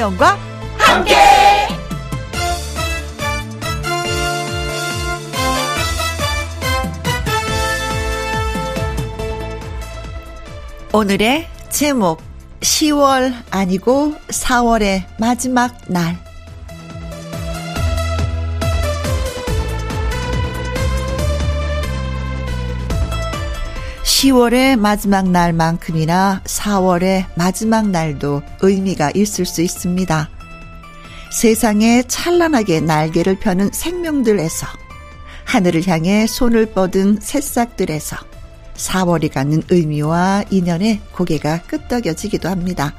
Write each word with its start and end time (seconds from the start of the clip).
김혜영과 0.00 0.38
함께. 0.78 1.14
오늘의 10.92 11.48
제목 11.68 12.22
10월 12.60 13.32
아니고 13.50 14.14
4월의 14.28 15.04
마지막 15.18 15.76
날 15.86 16.16
10월의 24.20 24.78
마지막 24.78 25.30
날만큼이나 25.30 26.42
4월의 26.44 27.24
마지막 27.36 27.88
날도 27.88 28.42
의미가 28.60 29.12
있을 29.14 29.46
수 29.46 29.62
있습니다. 29.62 30.28
세상에 31.32 32.02
찬란하게 32.02 32.82
날개를 32.82 33.38
펴는 33.38 33.70
생명들에서 33.72 34.66
하늘을 35.46 35.88
향해 35.88 36.26
손을 36.26 36.66
뻗은 36.66 37.20
새싹들에서 37.22 38.18
4월이 38.74 39.32
갖는 39.32 39.62
의미와 39.70 40.44
인연에 40.50 41.00
고개가 41.12 41.62
끄덕여지기도 41.62 42.50
합니다. 42.50 42.92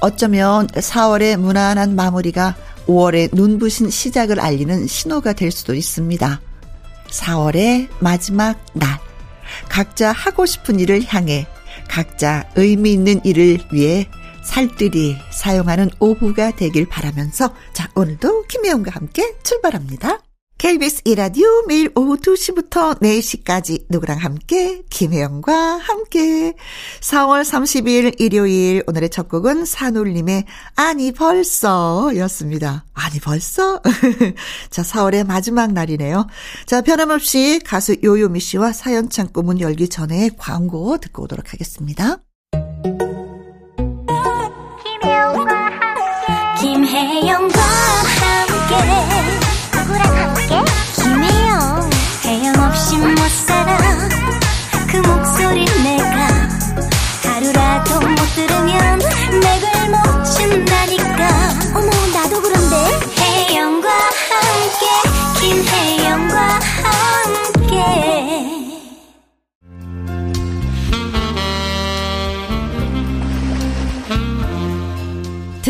어쩌면 0.00 0.66
4월의 0.66 1.36
무난한 1.36 1.94
마무리가 1.94 2.56
5월의 2.88 3.36
눈부신 3.36 3.88
시작을 3.88 4.40
알리는 4.40 4.88
신호가 4.88 5.32
될 5.32 5.52
수도 5.52 5.74
있습니다. 5.74 6.40
4월의 7.08 7.86
마지막 8.00 8.58
날. 8.72 9.09
각자 9.68 10.12
하고 10.12 10.46
싶은 10.46 10.80
일을 10.80 11.04
향해 11.06 11.46
각자 11.88 12.48
의미 12.56 12.92
있는 12.92 13.20
일을 13.24 13.58
위해 13.72 14.08
살뜰히 14.42 15.16
사용하는 15.30 15.90
오후가 15.98 16.52
되길 16.52 16.88
바라면서 16.88 17.54
자, 17.72 17.88
오늘도 17.94 18.46
김혜영과 18.46 18.90
함께 18.92 19.34
출발합니다. 19.42 20.29
KBS 20.60 21.00
이라디오 21.06 21.48
매일 21.68 21.90
오후 21.94 22.18
2시부터 22.18 23.00
4시까지 23.00 23.86
누구랑 23.88 24.18
함께 24.18 24.82
김혜영과 24.90 25.54
함께 25.78 26.52
4월 27.00 27.40
30일 27.40 28.20
일요일 28.20 28.84
오늘의 28.86 29.08
첫 29.08 29.30
곡은 29.30 29.64
산울님의 29.64 30.44
아니 30.76 31.12
벌써 31.12 32.10
였습니다. 32.14 32.84
아니 32.92 33.20
벌써? 33.20 33.80
자 34.68 34.82
4월의 34.82 35.26
마지막 35.26 35.72
날이네요. 35.72 36.26
자 36.66 36.82
변함없이 36.82 37.60
가수 37.64 37.96
요요미 38.04 38.40
씨와 38.40 38.74
사연 38.74 39.08
창고 39.08 39.40
문 39.40 39.60
열기 39.60 39.88
전에 39.88 40.28
광고 40.36 40.98
듣고 40.98 41.22
오도록 41.22 41.54
하겠습니다. 41.54 42.18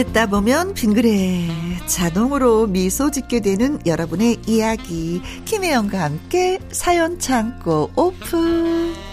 듣다 0.04 0.28
보면 0.28 0.72
빙그레 0.72 1.46
자동으로 1.86 2.66
미소 2.66 3.10
짓게 3.10 3.40
되는 3.40 3.78
여러분의 3.84 4.38
이야기. 4.46 5.20
김혜영과 5.44 6.02
함께 6.02 6.58
사연 6.70 7.18
창고 7.18 7.90
오픈. 7.96 9.09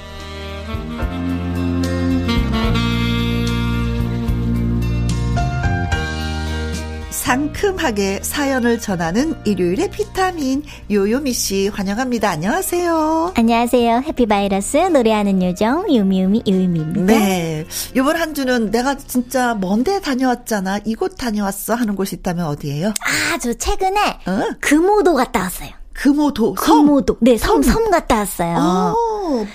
상큼하게 7.27 8.21
사연을 8.23 8.79
전하는 8.79 9.35
일요일의 9.43 9.91
비타민 9.91 10.63
요요미 10.89 11.33
씨 11.33 11.67
환영합니다. 11.67 12.29
안녕하세요. 12.29 13.33
안녕하세요. 13.35 14.03
해피바이러스 14.07 14.77
노래하는 14.77 15.43
요정 15.43 15.93
요미요미 15.93 16.43
요미입니다. 16.47 17.01
네. 17.01 17.65
이번 17.97 18.15
한 18.15 18.33
주는 18.33 18.71
내가 18.71 18.95
진짜 18.95 19.55
먼데 19.55 19.99
다녀왔잖아. 19.99 20.79
이곳 20.85 21.17
다녀왔어 21.17 21.75
하는 21.75 21.97
곳이 21.97 22.15
있다면 22.15 22.45
어디예요? 22.45 22.87
아, 22.87 23.37
저 23.39 23.53
최근에 23.53 23.99
어? 24.25 24.55
금오도 24.61 25.13
갔다 25.15 25.41
왔어요. 25.41 25.71
금오도 25.91 26.53
금오도. 26.53 27.17
네, 27.19 27.37
섬, 27.37 27.61
섬 27.61 27.91
갔다 27.91 28.19
왔어요. 28.19 28.95
오. 28.95 29.45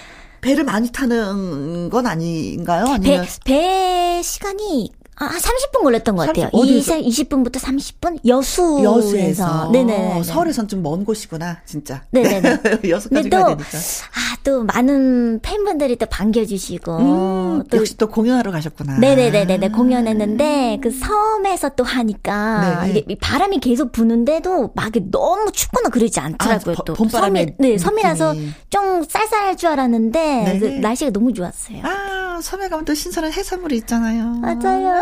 배를 0.43 0.65
많이 0.65 0.93
타는 0.93 1.89
건 1.89 2.07
아닌가요? 2.07 2.85
아니면 2.89 3.25
배, 3.47 3.55
배 3.55 4.23
시간이 4.23 4.93
아, 5.27 5.39
30분 5.39 5.83
걸렸던 5.83 6.17
것 6.17 6.27
같아요. 6.27 6.51
30, 6.53 6.99
20, 7.07 7.29
분부터 7.29 7.61
30분? 7.61 8.19
여수에서. 8.27 8.83
여수에서. 8.83 9.71
네네. 9.71 10.23
서울에선 10.25 10.69
좀 10.69 10.83
먼 10.83 11.05
곳이구나, 11.05 11.59
진짜. 11.65 12.03
네네네. 12.11 12.59
여수까지 12.89 13.31
가야 13.31 13.45
되니까. 13.47 13.79
아, 13.79 14.37
또 14.43 14.65
많은 14.65 15.39
팬분들이 15.43 15.95
또 15.97 16.07
반겨주시고. 16.07 16.97
음, 16.99 17.63
또, 17.71 17.77
역시 17.79 17.97
또 17.97 18.09
공연하러 18.09 18.51
가셨구나. 18.51 18.99
네네네네. 18.99 19.69
공연했는데, 19.71 20.81
그 20.83 20.91
섬에서 20.91 21.71
또 21.77 21.85
하니까, 21.85 22.85
네. 22.87 22.99
이게 22.99 23.17
바람이 23.21 23.61
계속 23.61 23.93
부는데도 23.93 24.73
막 24.75 24.91
너무 25.13 25.53
춥거나 25.53 25.89
그러지 25.91 26.19
않더라고요. 26.19 26.75
아, 26.79 26.83
또. 26.85 26.95
봄바람이. 26.95 27.55
네, 27.59 27.79
섬이라서 27.79 28.35
좀 28.71 29.05
쌀쌀할 29.09 29.57
줄 29.57 29.69
알았는데, 29.71 30.19
네. 30.45 30.59
그 30.59 30.65
날씨가 30.67 31.13
너무 31.13 31.33
좋았어요. 31.33 31.79
아, 31.85 32.32
섬에 32.43 32.69
가면 32.69 32.85
또 32.85 32.95
신선한 32.95 33.33
해산물이 33.33 33.77
있잖아요. 33.79 34.25
맞아요. 34.41 34.93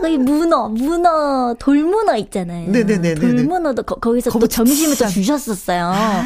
거기 0.00 0.18
문어, 0.18 0.68
문어, 0.68 1.54
돌문어 1.58 2.16
있잖아요. 2.18 2.70
네네네. 2.70 3.14
돌문어도 3.14 3.82
거, 3.82 3.96
거기서 3.96 4.30
또 4.38 4.46
점심을 4.46 4.96
또 4.96 5.06
주셨었어요. 5.08 5.92
아. 5.94 6.24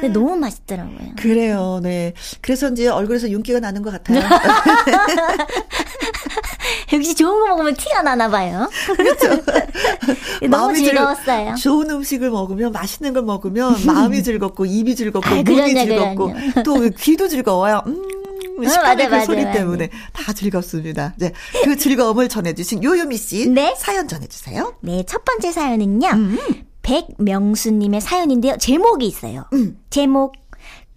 근데 0.00 0.12
너무 0.18 0.34
맛있더라고요. 0.36 1.12
그래요, 1.16 1.78
네. 1.80 2.12
그래서 2.40 2.68
이제 2.70 2.88
얼굴에서 2.88 3.30
윤기가 3.30 3.60
나는 3.60 3.82
것 3.82 3.92
같아요. 3.92 4.20
역시 6.92 7.14
좋은 7.14 7.40
거 7.40 7.46
먹으면 7.48 7.74
티가 7.74 8.02
나나 8.02 8.28
봐요. 8.28 8.68
그렇죠. 8.96 9.28
너무 10.50 10.74
즐거웠어요. 10.74 11.54
즐, 11.54 11.62
좋은 11.62 11.88
음식을 11.90 12.30
먹으면 12.30 12.72
맛있는 12.72 13.12
걸 13.12 13.22
먹으면 13.22 13.76
마음이 13.86 14.22
즐겁고 14.24 14.66
입이 14.66 14.96
즐겁고 14.96 15.28
아, 15.28 15.42
눈이 15.42 15.74
즐겁고 15.74 16.32
그럼요. 16.32 16.62
또 16.64 16.80
귀도 16.98 17.28
즐거워요. 17.28 17.82
음. 17.86 18.02
식감의 18.68 19.06
어, 19.06 19.08
그 19.08 19.14
맞아, 19.14 19.24
소리 19.26 19.44
맞아, 19.44 19.58
때문에 19.58 19.90
다 20.12 20.32
즐겁습니다. 20.32 21.14
네, 21.18 21.32
그 21.64 21.76
즐거움을 21.76 22.28
전해주신 22.28 22.82
요요미 22.84 23.16
씨 23.16 23.48
네? 23.48 23.74
사연 23.78 24.08
전해주세요. 24.08 24.76
네, 24.80 25.04
첫 25.06 25.24
번째 25.24 25.52
사연은요. 25.52 26.08
음. 26.08 26.38
백명수님의 26.82 28.00
사연인데요. 28.00 28.56
제목이 28.58 29.06
있어요. 29.06 29.44
음. 29.52 29.78
제목 29.90 30.34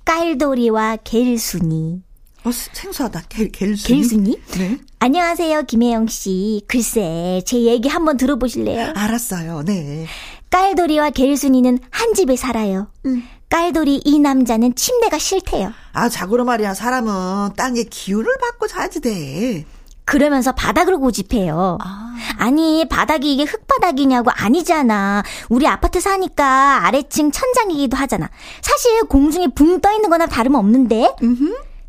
깔돌이와 0.04 0.98
겔순이. 1.04 2.02
어, 2.44 2.52
생소하다. 2.52 3.24
겔, 3.30 3.52
겔순이. 3.52 4.02
겔순이? 4.02 4.40
네. 4.58 4.78
안녕하세요, 5.00 5.64
김혜영 5.64 6.08
씨. 6.08 6.62
글쎄, 6.68 7.42
제 7.46 7.62
얘기 7.62 7.90
한번 7.90 8.18
들어보실래요? 8.18 8.94
알았어요. 8.96 9.64
네. 9.66 10.06
깔돌이와 10.52 11.10
겔순이는 11.10 11.80
한 11.90 12.14
집에 12.14 12.36
살아요. 12.36 12.88
음. 13.08 13.24
깔돌이 13.50 14.02
이 14.04 14.20
남자는 14.20 14.76
침대가 14.76 15.18
싫대요. 15.18 15.72
아, 15.94 16.10
자고로 16.10 16.46
말이야. 16.46 16.74
사람은 16.74 17.54
땅에 17.56 17.84
기운을 17.84 18.38
받고 18.42 18.68
자야지 18.68 19.02
돼. 19.02 19.66
그러면서 20.04 20.52
바닥을 20.52 20.98
고집해요. 20.98 21.80
아. 21.82 22.50
니 22.52 22.88
바닥이 22.88 23.34
이게 23.34 23.44
흙바닥이냐고 23.44 24.30
아니잖아. 24.34 25.24
우리 25.50 25.68
아파트 25.68 26.00
사니까 26.00 26.86
아래층 26.86 27.32
천장이기도 27.32 27.98
하잖아. 27.98 28.30
사실 28.62 29.04
공중에 29.06 29.48
붕 29.48 29.80
떠 29.82 29.92
있는 29.94 30.10
거나 30.10 30.28
다름없는데. 30.28 31.16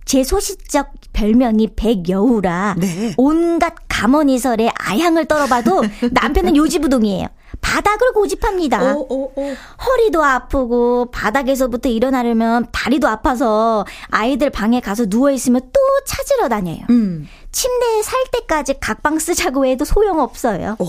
제 0.07 0.23
소시적 0.25 0.93
별명이 1.13 1.71
백여우라 1.75 2.77
네. 2.79 3.13
온갖 3.17 3.75
감언이설에 3.89 4.71
아향을 4.79 5.25
떨어봐도 5.27 5.83
남편은 6.13 6.57
요지부동이에요. 6.57 7.27
바닥을 7.67 8.13
고집합니다. 8.13 8.95
오, 8.95 9.07
오, 9.11 9.33
오. 9.35 9.55
허리도 9.85 10.23
아프고 10.23 11.11
바닥에서부터 11.11 11.89
일어나려면 11.89 12.67
다리도 12.71 13.09
아파서 13.09 13.85
아이들 14.09 14.51
방에 14.51 14.79
가서 14.81 15.07
누워 15.07 15.33
있으면 15.33 15.61
또 15.73 15.81
찾으러 16.07 16.49
다녀요. 16.49 16.79
음. 16.91 17.27
침대에 17.51 18.03
살 18.03 18.23
때까지 18.33 18.75
각방 18.79 19.19
쓰자고 19.19 19.67
해도 19.67 19.85
소용없어요. 19.85 20.77
오. 20.79 20.87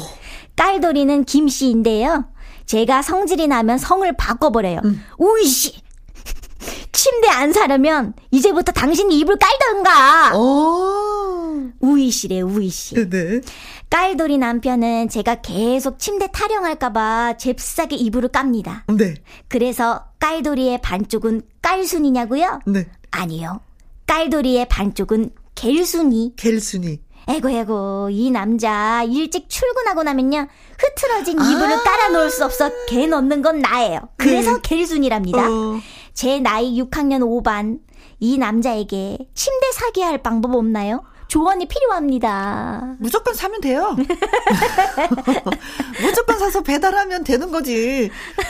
깔돌이는 0.55 1.23
김 1.23 1.47
씨인데요. 1.47 2.25
제가 2.67 3.01
성질이 3.01 3.47
나면 3.47 3.79
성을 3.79 4.09
바꿔버려요. 4.15 4.81
음. 4.85 5.03
우이씨 5.17 5.81
침대 6.91 7.27
안 7.29 7.53
사려면 7.53 8.13
이제부터 8.29 8.71
당신이 8.71 9.17
이불 9.17 9.37
깔던가. 9.39 10.37
오. 10.37 11.71
우이씨래 11.79 12.41
우이씨. 12.41 13.09
네. 13.09 13.41
깔돌이 13.89 14.37
남편은 14.37 15.09
제가 15.09 15.35
계속 15.35 15.99
침대 15.99 16.29
타령할까봐 16.31 17.37
잽싸게 17.37 17.95
이불을 17.95 18.29
깝니다. 18.29 18.83
네. 18.87 19.15
그래서 19.47 20.05
깔돌이의 20.19 20.81
반쪽은 20.81 21.41
깔순이냐고요? 21.61 22.59
네. 22.65 22.87
아니요. 23.11 23.61
깔돌이의 24.05 24.67
반쪽은 24.67 25.31
겔순이. 25.55 26.33
겔순이. 26.35 27.01
에고 27.29 27.49
에고 27.49 28.09
이 28.09 28.31
남자 28.31 29.03
일찍 29.03 29.49
출근하고 29.49 30.03
나면요 30.03 30.47
흐트러진 30.79 31.33
이불을 31.33 31.73
아~ 31.73 31.83
깔아놓을 31.83 32.29
수 32.29 32.45
없어 32.45 32.71
개 32.87 33.05
넣는 33.05 33.41
건 33.41 33.59
나예요. 33.59 34.09
그래서 34.15 34.55
그... 34.55 34.61
겔순이랍니다. 34.61 35.49
어... 35.49 35.79
제 36.13 36.39
나이 36.39 36.81
6학년 36.81 37.19
5반 37.19 37.79
이 38.19 38.37
남자에게 38.37 39.17
침대 39.33 39.71
사게 39.73 40.03
할 40.03 40.23
방법 40.23 40.55
없나요? 40.55 41.03
조언이 41.27 41.67
필요합니다. 41.67 42.95
무조건 42.99 43.33
사면 43.33 43.61
돼요. 43.61 43.95
무조건 46.01 46.39
사서 46.39 46.61
배달하면 46.61 47.23
되는 47.23 47.51
거지. 47.51 48.09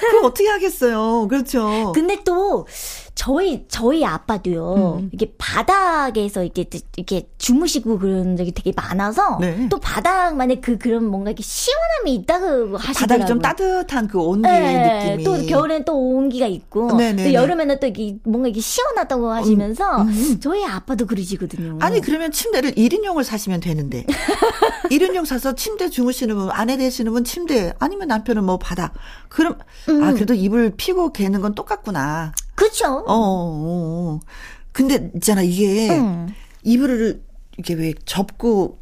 그럼 0.10 0.26
어떻게 0.26 0.48
하겠어요. 0.48 1.28
그렇죠. 1.28 1.92
근데 1.94 2.22
또 2.24 2.68
저희 3.18 3.66
저희 3.68 4.06
아빠도요. 4.06 5.00
음. 5.00 5.10
이게 5.12 5.34
바닥에서 5.40 6.44
이렇게 6.44 6.66
이렇게 6.96 7.28
주무시고 7.40 7.98
그런 7.98 8.38
적이 8.38 8.52
되게 8.52 8.72
많아서 8.76 9.40
네. 9.42 9.68
또 9.70 9.80
바닥만의 9.80 10.62
그 10.62 10.78
그런 10.78 11.04
뭔가 11.06 11.32
이렇게 11.32 11.42
시원함이 11.42 12.14
있다고 12.14 12.78
하시더라고요. 12.78 12.94
바닥이 12.94 13.26
좀 13.26 13.40
따뜻한 13.40 14.08
그 14.08 14.22
온기의 14.22 14.54
네. 14.62 15.16
느낌이. 15.16 15.24
또 15.24 15.46
겨울에는 15.48 15.84
또 15.84 15.98
온기가 15.98 16.46
있고 16.46 16.96
네, 16.96 17.12
네, 17.12 17.24
또 17.24 17.30
네. 17.30 17.34
여름에는 17.34 17.80
또 17.80 17.88
이게 17.88 18.18
뭔가 18.24 18.50
이게 18.50 18.62
시원하다고 18.62 19.32
하시면서 19.32 20.04
음, 20.04 20.10
음. 20.10 20.40
저희 20.40 20.64
아빠도 20.64 21.08
그러시거든요. 21.08 21.80
아니 21.82 22.02
그러면 22.02 22.32
침대를 22.32 22.74
1인용을 22.74 23.24
사시면 23.24 23.62
되는데 23.62 24.06
1인용 24.92 25.26
사서 25.26 25.56
침대 25.56 25.90
주무시는 25.90 26.36
분 26.36 26.52
아내 26.52 26.78
되시는 26.78 27.12
분 27.12 27.24
침대 27.24 27.74
아니면 27.80 28.10
남편은 28.10 28.44
뭐 28.44 28.60
바닥. 28.60 28.94
그럼 29.28 29.58
음. 29.90 30.04
아 30.04 30.14
그래도 30.14 30.36
이불 30.36 30.74
피고 30.78 31.12
개는 31.12 31.42
건 31.42 31.56
똑같구나. 31.56 32.32
그렇죠. 32.58 32.88
어, 32.88 33.14
어, 33.14 33.14
어. 33.14 34.20
근데 34.72 35.12
있잖아 35.16 35.44
이게 35.44 35.90
음. 35.92 36.28
이불을 36.64 37.22
이게 37.60 37.76
왜 37.76 37.94
접고 38.06 38.80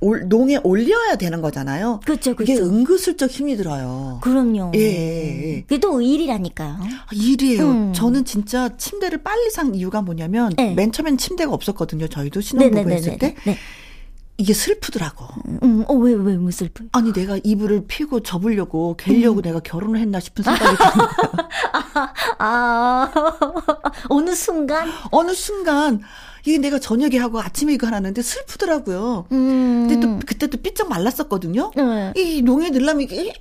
올, 0.00 0.28
농에 0.28 0.58
올려야 0.62 1.16
되는 1.16 1.40
거잖아요. 1.42 2.00
그렇죠, 2.04 2.34
그렇죠. 2.34 2.52
이게 2.52 2.62
은근슬쩍 2.62 3.30
힘이 3.30 3.56
들어요. 3.56 4.20
그럼요. 4.22 4.72
예, 4.76 4.80
예, 4.80 5.54
예. 5.56 5.60
그게 5.62 5.78
또 5.78 6.00
일이라니까요. 6.00 6.76
아, 6.80 7.06
일이에요. 7.12 7.70
음. 7.70 7.92
저는 7.92 8.24
진짜 8.24 8.76
침대를 8.76 9.22
빨리 9.22 9.50
산 9.50 9.74
이유가 9.74 10.00
뭐냐면 10.00 10.52
네. 10.56 10.74
맨 10.74 10.92
처음엔 10.92 11.18
침대가 11.18 11.52
없었거든요. 11.52 12.06
저희도 12.08 12.40
신혼부부 12.40 12.90
했을 12.90 13.18
때. 13.18 13.34
네. 13.44 13.56
이게 14.40 14.54
슬프더라고. 14.54 15.26
음, 15.64 15.84
어, 15.88 15.94
왜, 15.94 16.14
왜, 16.14 16.38
왜 16.40 16.50
슬프? 16.52 16.86
아니, 16.92 17.12
내가 17.12 17.38
이불을 17.42 17.86
피고 17.88 18.20
접으려고, 18.20 18.96
개려고 18.96 19.40
음. 19.40 19.42
내가 19.42 19.58
결혼을 19.58 19.98
했나 19.98 20.20
싶은 20.20 20.44
생각이 20.44 20.76
드는 20.76 21.06
아, 21.74 22.12
아, 22.38 23.12
어느 24.08 24.36
순간? 24.36 24.88
어느 25.10 25.34
순간, 25.34 26.02
이게 26.44 26.58
내가 26.58 26.78
저녁에 26.78 27.18
하고 27.18 27.40
아침에 27.40 27.72
이거 27.74 27.88
하는데 27.88 28.22
슬프더라고요. 28.22 29.26
음. 29.32 29.86
근데 29.88 30.06
또, 30.06 30.20
그때 30.24 30.46
또 30.46 30.56
삐쩍 30.58 30.88
말랐었거든요. 30.88 31.72
네. 31.74 32.12
이 32.14 32.40
농에 32.40 32.70
넣으려면 32.70 33.00
이렇게, 33.00 33.32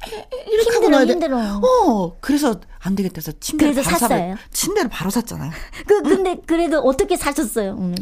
이렇게 0.51 0.71
힘들어, 0.73 0.97
하고 0.97 1.11
힘들어. 1.11 1.61
어, 1.61 2.17
그래서 2.19 2.59
안 2.79 2.95
되겠다 2.95 3.17
해서 3.17 3.31
침대를 3.39 3.83
바로 3.83 3.97
샀어요. 3.99 4.35
침대를 4.51 4.89
바로 4.89 5.11
샀잖아요. 5.11 5.51
그, 5.85 6.01
근데 6.01 6.37
그래도 6.47 6.79
어떻게 6.79 7.15
사셨어요? 7.17 7.93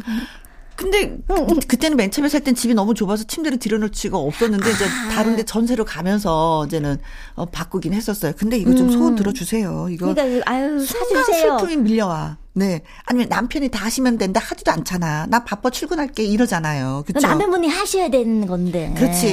음. 0.76 0.86
근데 0.90 1.18
그, 1.26 1.58
그때는 1.66 1.96
맨 1.96 2.10
처음에 2.10 2.28
살 2.28 2.40
땐 2.42 2.54
집이 2.54 2.74
너무 2.74 2.94
좁아서 2.94 3.24
침대를 3.24 3.58
들여놓을 3.58 3.90
수가 3.92 4.18
없었는데 4.18 4.70
이제 4.70 4.84
아. 4.84 5.08
다른데 5.10 5.44
전세로 5.44 5.84
가면서 5.84 6.64
이제는 6.66 6.98
어, 7.34 7.46
바꾸긴 7.46 7.92
했었어요. 7.94 8.32
근데 8.36 8.56
이거 8.58 8.74
좀 8.74 8.86
음. 8.88 8.92
소원 8.92 9.14
들어주세요. 9.16 9.88
이거 9.90 10.12
그러니까 10.14 10.50
아유 10.50 10.78
사주세요. 10.84 11.58
슬픔이 11.58 11.76
밀려와. 11.76 12.38
네. 12.56 12.80
아니면 13.04 13.28
남편이 13.28 13.68
다 13.68 13.84
하시면 13.84 14.16
된다 14.16 14.40
하지도 14.42 14.72
않잖아. 14.72 15.26
나 15.26 15.44
바빠 15.44 15.68
출근할게 15.68 16.24
이러잖아요. 16.24 17.04
그렇죠? 17.06 17.26
남편분이 17.26 17.68
하셔야 17.68 18.08
되는 18.08 18.46
건데. 18.46 18.94
그렇지. 18.96 19.26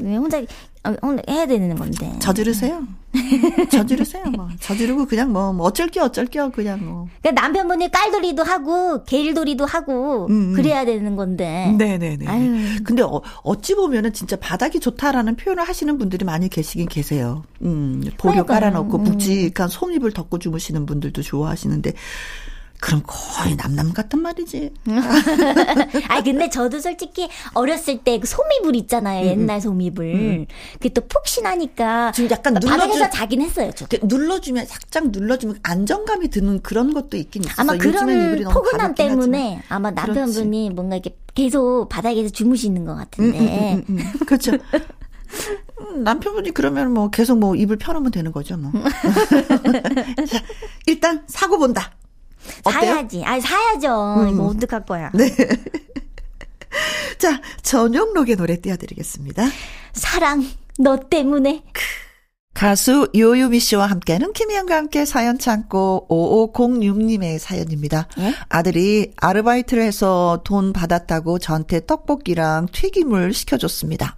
네. 0.00 0.16
혼자 0.16 0.40
어, 0.84 0.94
해야 1.28 1.46
되는 1.46 1.76
건데. 1.76 2.10
저지르세요. 2.20 2.86
저지르세요. 3.70 4.24
뭐. 4.30 4.48
저지르고 4.60 5.04
그냥 5.04 5.30
뭐, 5.30 5.52
뭐 5.52 5.66
어쩔 5.66 5.88
게 5.88 6.00
어쩔 6.00 6.24
게 6.24 6.40
그냥 6.54 6.82
뭐. 6.82 7.06
그러니까 7.20 7.42
남편분이 7.42 7.90
깔돌이도 7.90 8.44
하고 8.44 9.04
게일돌이도 9.04 9.66
하고 9.66 10.26
음, 10.30 10.30
음. 10.30 10.52
그래야 10.54 10.86
되는 10.86 11.16
건데. 11.16 11.74
네네네. 11.76 12.26
아유. 12.26 12.78
근데 12.82 13.02
어, 13.02 13.20
어찌 13.42 13.74
보면은 13.74 14.14
진짜 14.14 14.36
바닥이 14.36 14.80
좋다라는 14.80 15.36
표현을 15.36 15.68
하시는 15.68 15.98
분들이 15.98 16.24
많이 16.24 16.48
계시긴 16.48 16.88
계세요. 16.88 17.44
음, 17.60 18.02
보려 18.16 18.46
깔아놓고 18.46 18.96
음. 18.96 19.04
묵직한 19.04 19.68
솜잎을 19.68 20.12
덮고 20.12 20.38
주무시는 20.38 20.86
분들도 20.86 21.20
좋아하시는데 21.20 21.92
그럼 22.80 23.02
거의 23.06 23.56
남남 23.56 23.92
같단 23.92 24.20
말이지. 24.22 24.72
아 26.08 26.22
근데 26.22 26.48
저도 26.48 26.80
솔직히 26.80 27.28
어렸을 27.54 27.98
때 27.98 28.18
그 28.18 28.26
소미불 28.26 28.76
있잖아요. 28.76 29.22
음, 29.22 29.26
음. 29.26 29.30
옛날 29.40 29.60
소미불. 29.60 30.04
음. 30.14 30.46
그게 30.74 30.88
또 30.90 31.02
폭신하니까 31.02 32.12
지금 32.12 32.30
약간 32.30 32.54
눌러주, 32.54 32.68
바닥에서 32.68 33.10
자긴 33.10 33.42
했어요. 33.42 33.70
저 33.74 33.86
눌러주면 34.02 34.66
살짝 34.66 35.10
눌러주면 35.10 35.58
안정감이 35.62 36.28
드는 36.28 36.62
그런 36.62 36.92
것도 36.92 37.16
있긴 37.16 37.44
있어요. 37.44 37.54
아마 37.58 37.76
그런 37.76 38.44
포근함 38.44 38.94
때문에 38.94 39.62
아마 39.68 39.90
남편분이 39.90 40.58
그렇지. 40.64 40.74
뭔가 40.74 40.96
이렇게 40.96 41.16
계속 41.34 41.88
바닥에서 41.88 42.30
주무시는 42.30 42.84
것 42.84 42.94
같은데. 42.94 43.38
음, 43.74 43.84
음, 43.88 43.98
음, 43.98 44.12
그렇죠. 44.26 44.52
남편분이 45.96 46.50
그러면 46.52 46.92
뭐 46.92 47.10
계속 47.10 47.38
뭐 47.38 47.54
입을 47.54 47.76
펴놓으면 47.76 48.10
되는 48.10 48.32
거죠, 48.32 48.56
뭐. 48.56 48.70
자, 50.28 50.42
일단 50.86 51.22
사고 51.26 51.58
본다. 51.58 51.92
어때요? 52.64 52.94
사야지. 52.94 53.24
아니, 53.24 53.40
사야죠. 53.40 54.14
음. 54.20 54.28
이거 54.28 54.46
어떡할 54.46 54.84
거야. 54.86 55.10
네. 55.14 55.34
자, 57.18 57.40
전용록의 57.62 58.36
노래 58.36 58.60
띄워드리겠습니다. 58.60 59.44
사랑, 59.92 60.46
너 60.78 60.96
때문에. 60.96 61.62
가수 62.54 63.08
요요미 63.14 63.60
씨와 63.60 63.86
함께하는 63.86 64.32
김희영과 64.32 64.76
함께 64.76 65.04
사연 65.04 65.38
창고 65.38 66.06
5506님의 66.10 67.38
사연입니다. 67.38 68.08
네? 68.18 68.34
아들이 68.48 69.12
아르바이트를 69.16 69.82
해서 69.82 70.42
돈 70.44 70.72
받았다고 70.72 71.38
저한테 71.38 71.86
떡볶이랑 71.86 72.66
튀김을 72.72 73.32
시켜줬습니다. 73.32 74.16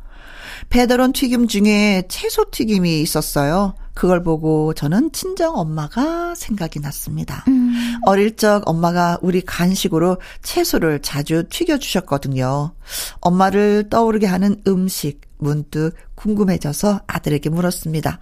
배달원 0.70 1.12
튀김 1.12 1.46
중에 1.46 2.04
채소 2.08 2.46
튀김이 2.50 3.00
있었어요. 3.02 3.74
그걸 3.94 4.22
보고 4.22 4.72
저는 4.74 5.12
친정 5.12 5.56
엄마가 5.56 6.34
생각이 6.34 6.80
났습니다. 6.80 7.44
음. 7.48 7.72
어릴 8.06 8.36
적 8.36 8.62
엄마가 8.68 9.18
우리 9.22 9.42
간식으로 9.42 10.18
채소를 10.42 11.00
자주 11.02 11.44
튀겨주셨거든요. 11.48 12.72
엄마를 13.20 13.88
떠오르게 13.90 14.26
하는 14.26 14.60
음식 14.66 15.20
문득 15.38 15.92
궁금해져서 16.14 17.00
아들에게 17.06 17.50
물었습니다. 17.50 18.18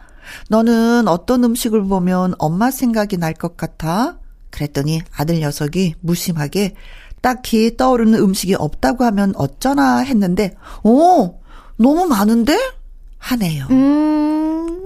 너는 0.49 1.07
어떤 1.09 1.45
음식을 1.45 1.85
보면 1.85 2.35
엄마 2.39 2.71
생각이 2.71 3.17
날 3.17 3.35
것 3.35 3.57
같아? 3.57 4.19
그랬더니 4.51 5.03
아들 5.17 5.39
녀석이 5.41 5.95
무심하게 6.01 6.75
딱히 7.21 7.77
떠오르는 7.77 8.19
음식이 8.19 8.55
없다고 8.55 9.05
하면 9.05 9.33
어쩌나 9.37 9.99
했는데, 9.99 10.55
오! 10.83 11.39
너무 11.77 12.07
많은데? 12.07 12.59
하네요. 13.19 13.67
음. 13.71 14.85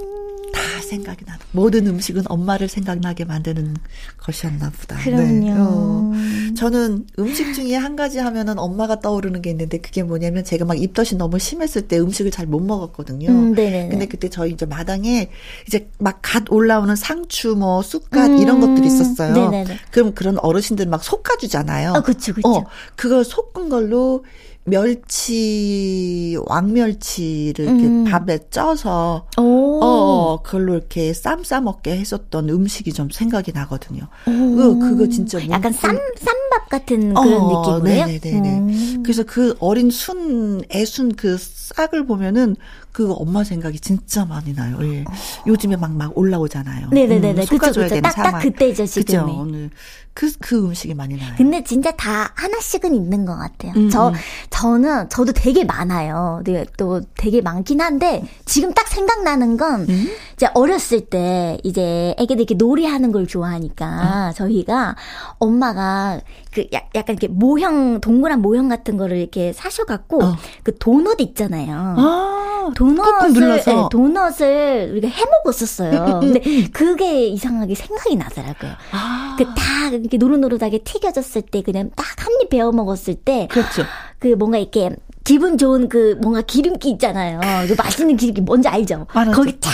다 1.02 1.14
생각이 1.14 1.24
나는 1.26 1.40
모든 1.52 1.86
음식은 1.86 2.24
엄마를 2.26 2.68
생각나게 2.68 3.24
만드는 3.24 3.76
것이었나 4.18 4.70
보다. 4.70 4.96
그럼요. 4.96 5.44
네. 5.44 5.54
어. 5.56 6.12
저는 6.56 7.06
음식 7.18 7.54
중에 7.54 7.74
한 7.74 7.96
가지 7.96 8.18
하면은 8.18 8.58
엄마가 8.58 9.00
떠오르는 9.00 9.42
게 9.42 9.50
있는데 9.50 9.78
그게 9.78 10.02
뭐냐면 10.02 10.44
제가 10.44 10.64
막 10.64 10.80
입덧이 10.80 11.16
너무 11.16 11.38
심했을 11.38 11.88
때 11.88 11.98
음식을 11.98 12.30
잘 12.30 12.44
못 12.44 12.60
먹었거든요. 12.60 13.30
음, 13.30 13.54
근데 13.54 14.06
그때 14.06 14.28
저희 14.28 14.52
이제 14.52 14.66
마당에 14.66 15.30
이제 15.66 15.88
막 15.98 16.14
갓 16.24 16.50
올라오는 16.50 16.96
상추 16.96 17.54
뭐 17.54 17.82
쑥갓 17.82 18.30
음, 18.30 18.38
이런 18.38 18.60
것들이 18.60 18.86
있었어요. 18.86 19.34
네네네. 19.34 19.78
그럼 19.90 20.14
그런 20.14 20.38
어르신들 20.38 20.86
막 20.86 21.04
솎아주잖아요. 21.04 21.92
어, 21.92 22.02
그쵸, 22.02 22.32
그쵸. 22.34 22.48
어, 22.48 22.64
그걸 22.96 23.24
솎은 23.24 23.68
걸로 23.68 24.24
멸치 24.64 26.36
왕멸치를 26.46 27.64
이렇게 27.66 27.84
음. 27.84 28.04
밥에 28.04 28.38
쪄서 28.50 29.28
오. 29.38 29.63
어 29.82 30.42
그걸로 30.42 30.74
이렇게 30.74 31.12
쌈 31.12 31.44
싸 31.44 31.60
먹게 31.60 31.96
했었던 31.98 32.48
음식이 32.48 32.92
좀 32.92 33.10
생각이 33.10 33.52
나거든요. 33.52 34.08
그 34.24 34.78
그거 34.78 35.08
진짜 35.08 35.38
약간 35.50 35.72
쌈 35.72 35.98
쌈밥 36.16 36.68
같은 36.70 37.14
그런 37.14 37.42
어, 37.42 37.78
느낌이에요. 37.80 38.06
네네네. 38.06 38.58
음. 38.58 39.02
그래서 39.02 39.22
그 39.24 39.56
어린 39.60 39.90
순 39.90 40.62
애순 40.70 41.14
그 41.16 41.36
싹을 41.38 42.06
보면은 42.06 42.56
그 42.94 43.12
엄마 43.12 43.42
생각이 43.42 43.80
진짜 43.80 44.24
많이 44.24 44.54
나요. 44.54 44.78
예. 44.82 45.00
어. 45.00 45.04
요즘에 45.48 45.74
막, 45.74 45.90
막 45.90 46.16
올라오잖아요. 46.16 46.90
네네네. 46.92 47.32
음, 47.32 47.36
그쵸, 47.46 47.72
그쵸. 47.82 48.00
딱, 48.00 48.14
딱 48.14 48.38
그때죠, 48.38 48.86
지금. 48.86 49.26
그죠. 49.26 49.36
오늘 49.36 49.70
그, 50.14 50.30
그 50.38 50.64
음식이 50.66 50.94
많이 50.94 51.16
나요. 51.16 51.34
근데 51.36 51.64
진짜 51.64 51.90
다 51.90 52.30
하나씩은 52.36 52.94
있는 52.94 53.24
것 53.24 53.36
같아요. 53.36 53.72
음, 53.74 53.90
저, 53.90 54.10
음. 54.10 54.14
저는, 54.48 55.08
저도 55.08 55.32
되게 55.32 55.64
많아요. 55.64 56.40
네, 56.44 56.64
또 56.76 57.00
되게 57.16 57.40
많긴 57.40 57.80
한데, 57.80 58.22
지금 58.44 58.72
딱 58.72 58.86
생각나는 58.86 59.56
건, 59.56 59.86
음? 59.88 60.06
이제 60.34 60.48
어렸을 60.54 61.00
때, 61.06 61.58
이제 61.64 62.14
애기들 62.16 62.42
이렇게 62.42 62.54
놀이하는 62.54 63.10
걸 63.10 63.26
좋아하니까, 63.26 64.28
어. 64.30 64.32
저희가 64.34 64.94
엄마가 65.38 66.20
그 66.52 66.60
야, 66.72 66.82
약간 66.94 67.16
이렇게 67.16 67.26
모형, 67.26 68.00
동그란 68.00 68.40
모형 68.40 68.68
같은 68.68 68.96
거를 68.96 69.16
이렇게 69.16 69.52
사셔갖고, 69.52 70.22
어. 70.22 70.36
그 70.62 70.78
도넛 70.78 71.20
있잖아요. 71.20 71.96
아, 71.98 72.70
도넛을, 72.84 73.62
네, 73.64 73.74
도넛을 73.90 74.88
우리가 74.92 75.08
해 75.08 75.24
먹었었어요. 75.44 76.20
근데 76.20 76.40
그게 76.72 77.26
이상하게 77.28 77.74
생각이 77.74 78.16
나더라고요. 78.16 78.72
아. 78.92 79.36
그다 79.38 79.88
이렇게 79.92 80.16
노릇노릇하게 80.18 80.78
튀겨졌을 80.78 81.42
때 81.42 81.62
그냥 81.62 81.90
딱 81.96 82.04
한 82.24 82.32
입 82.42 82.48
베어 82.50 82.72
먹었을 82.72 83.14
때 83.14 83.48
그렇죠. 83.50 83.84
그 84.18 84.28
뭔가 84.28 84.58
이렇게 84.58 84.90
기분 85.24 85.56
좋은 85.58 85.88
그 85.88 86.18
뭔가 86.20 86.42
기름기 86.42 86.90
있잖아요. 86.90 87.40
그 87.66 87.74
맛있는 87.76 88.16
기름기 88.16 88.42
뭔지 88.42 88.68
알죠? 88.68 89.06
알았죠. 89.12 89.32
거기 89.36 89.58
쫙 89.58 89.70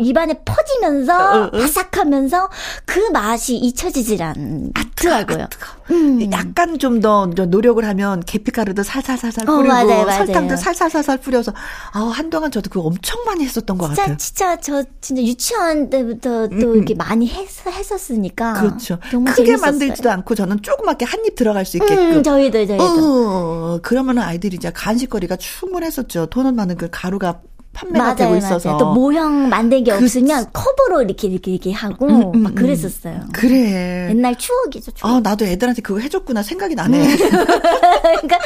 입안에 0.00 0.40
퍼지면서 0.44 1.14
어, 1.16 1.44
어. 1.46 1.50
바삭하면서 1.50 2.50
그 2.84 2.98
맛이 3.12 3.56
잊혀지질 3.56 4.20
않더라고요. 4.22 5.46
음. 5.90 6.32
약간 6.32 6.78
좀 6.78 7.00
더 7.00 7.26
노력을 7.26 7.84
하면 7.84 8.20
계피가루도 8.20 8.82
살살살살 8.84 9.48
어, 9.50 9.56
뿌리고 9.56 9.72
어, 9.74 9.84
맞아요, 9.84 10.06
맞아요. 10.06 10.24
설탕도 10.26 10.56
살살살살 10.56 11.18
뿌려서 11.18 11.52
아 11.92 12.00
한동안 12.00 12.50
저도 12.50 12.70
그거 12.70 12.86
엄청 12.86 13.22
많이 13.26 13.44
했었던 13.44 13.76
것 13.76 13.86
진짜, 13.88 14.02
같아요. 14.02 14.16
진짜 14.16 14.56
저 14.60 14.84
진짜 15.00 15.22
유치원 15.22 15.90
때부터 15.90 16.48
또 16.48 16.54
음. 16.56 16.76
이렇게 16.76 16.94
많이 16.94 17.28
했, 17.28 17.46
했었으니까 17.66 18.54
그렇죠. 18.54 18.98
크게 19.10 19.34
재밌었어요. 19.44 19.58
만들지도 19.58 20.10
않고 20.10 20.34
저는 20.34 20.62
조그맣게 20.62 21.04
한 21.04 21.24
입 21.24 21.34
들어갈 21.36 21.64
수 21.64 21.78
있게끔. 21.78 22.16
음, 22.18 22.22
저희도 22.22 22.66
저희도. 22.66 22.84
어, 22.84 23.78
그러면 23.82 24.18
아이들이 24.18 24.58
이제 24.64 24.72
간식거리가 24.72 25.36
충분했었죠. 25.36 26.26
도넛 26.26 26.54
만든 26.54 26.76
그 26.78 26.88
가루가 26.90 27.40
판매가 27.74 28.02
맞아요, 28.02 28.16
되고 28.16 28.36
있어서 28.36 28.70
맞아요. 28.70 28.78
또 28.78 28.92
모형 28.94 29.48
만든 29.50 29.84
게 29.84 29.90
그, 29.90 30.02
없으면 30.02 30.46
컵으로 30.52 31.02
이렇게 31.02 31.28
이렇게 31.28 31.50
이렇게 31.50 31.72
하고 31.72 32.06
음, 32.06 32.32
음, 32.34 32.42
막 32.44 32.50
음. 32.50 32.54
그랬었어요. 32.54 33.20
그래. 33.34 34.08
옛날 34.10 34.36
추억이죠. 34.38 34.92
추억. 34.92 35.10
아 35.10 35.20
나도 35.20 35.44
애들한테 35.44 35.82
그거 35.82 35.98
해줬구나 36.00 36.42
생각이 36.42 36.74
나네. 36.76 36.98
음. 36.98 37.16
그러니까 37.18 38.38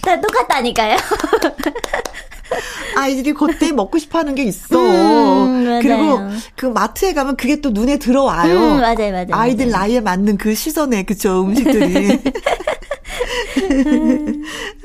다 0.00 0.18
똑같다니까요. 0.18 0.96
아이들이 2.96 3.34
그때 3.34 3.72
먹고 3.72 3.98
싶어하는 3.98 4.34
게 4.34 4.44
있어. 4.44 4.78
음, 4.78 5.80
그리고 5.82 6.20
그 6.54 6.64
마트에 6.66 7.12
가면 7.12 7.36
그게 7.36 7.60
또 7.60 7.68
눈에 7.70 7.98
들어와요. 7.98 8.54
음, 8.56 8.80
맞아요, 8.80 9.12
맞아요. 9.12 9.26
아이들 9.32 9.66
맞아요. 9.66 9.78
나이에 9.78 10.00
맞는 10.00 10.38
그 10.38 10.54
시선에 10.54 11.02
그쵸 11.02 11.42
음식들이. 11.42 12.18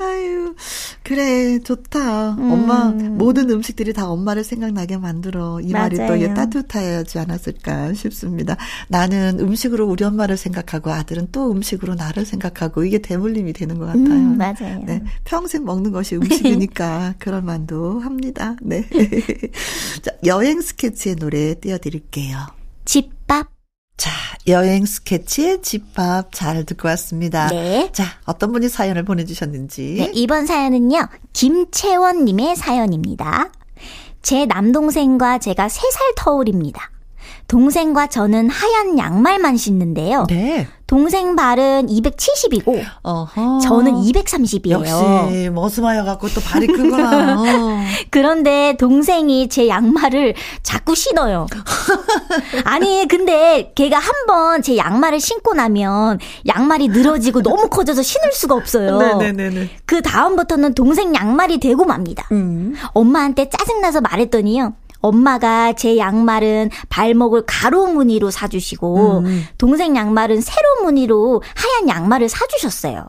그래, 1.12 1.58
좋다. 1.58 2.36
음. 2.36 2.50
엄마, 2.50 2.84
모든 2.86 3.50
음식들이 3.50 3.92
다 3.92 4.08
엄마를 4.08 4.44
생각나게 4.44 4.96
만들어. 4.96 5.60
이 5.60 5.70
맞아요. 5.70 5.98
말이 5.98 6.26
또 6.28 6.34
따뜻하지 6.34 7.18
않았을까 7.18 7.92
싶습니다. 7.92 8.56
나는 8.88 9.38
음식으로 9.38 9.86
우리 9.86 10.04
엄마를 10.04 10.38
생각하고 10.38 10.90
아들은 10.90 11.28
또 11.30 11.52
음식으로 11.52 11.96
나를 11.96 12.24
생각하고 12.24 12.84
이게 12.84 12.96
대물림이 12.96 13.52
되는 13.52 13.78
것 13.78 13.84
같아요. 13.84 14.04
음, 14.06 14.38
맞아요. 14.38 14.82
네. 14.86 15.02
평생 15.24 15.66
먹는 15.66 15.92
것이 15.92 16.16
음식이니까 16.16 17.16
그럴 17.20 17.42
만도 17.42 18.00
합니다. 18.00 18.56
네. 18.62 18.88
자, 20.00 20.12
여행 20.24 20.62
스케치의 20.62 21.16
노래 21.16 21.52
띄워드릴게요. 21.60 22.38
집밥. 22.86 23.61
자, 23.96 24.10
여행 24.48 24.84
스케치의 24.84 25.62
집밥 25.62 26.32
잘 26.32 26.64
듣고 26.64 26.88
왔습니다. 26.88 27.48
네. 27.48 27.90
자, 27.92 28.04
어떤 28.24 28.52
분이 28.52 28.68
사연을 28.68 29.04
보내주셨는지. 29.04 29.94
네, 29.98 30.10
이번 30.14 30.46
사연은요, 30.46 31.08
김채원님의 31.32 32.56
사연입니다. 32.56 33.52
제 34.22 34.46
남동생과 34.46 35.38
제가 35.38 35.66
3살 35.66 36.14
터울입니다. 36.16 36.90
동생과 37.48 38.06
저는 38.08 38.48
하얀 38.50 38.98
양말만 38.98 39.56
신는데요. 39.56 40.26
네. 40.28 40.66
동생 40.96 41.34
발은 41.36 41.86
270이고 41.86 42.84
어허. 43.02 43.60
저는 43.60 43.94
230이에요. 43.94 44.72
역시 44.72 45.48
머스마여 45.48 46.04
갖고 46.04 46.28
또 46.28 46.38
발이 46.42 46.66
크구나. 46.66 47.32
어. 47.40 47.80
그런데 48.10 48.76
동생이 48.78 49.48
제 49.48 49.68
양말을 49.68 50.34
자꾸 50.62 50.94
신어요. 50.94 51.46
아니 52.66 53.08
근데 53.08 53.72
걔가 53.74 53.96
한 53.98 54.12
번 54.26 54.62
제 54.62 54.76
양말을 54.76 55.18
신고 55.18 55.54
나면 55.54 56.18
양말이 56.46 56.88
늘어지고 56.88 57.40
너무 57.42 57.68
커져서 57.68 58.02
신을 58.02 58.32
수가 58.32 58.54
없어요. 58.54 59.16
네네네. 59.16 59.70
그 59.86 60.02
다음부터는 60.02 60.74
동생 60.74 61.14
양말이 61.14 61.58
되고 61.58 61.84
맙니다. 61.86 62.28
음. 62.32 62.74
엄마한테 62.92 63.48
짜증나서 63.48 64.02
말했더니요. 64.02 64.74
엄마가 65.02 65.74
제 65.74 65.98
양말은 65.98 66.70
발목을 66.88 67.42
가로 67.46 67.86
무늬로 67.88 68.30
사주시고 68.30 69.18
음. 69.18 69.44
동생 69.58 69.94
양말은 69.96 70.40
세로 70.40 70.84
무늬로 70.84 71.42
하얀 71.54 71.88
양말을 71.88 72.28
사주셨어요. 72.28 73.08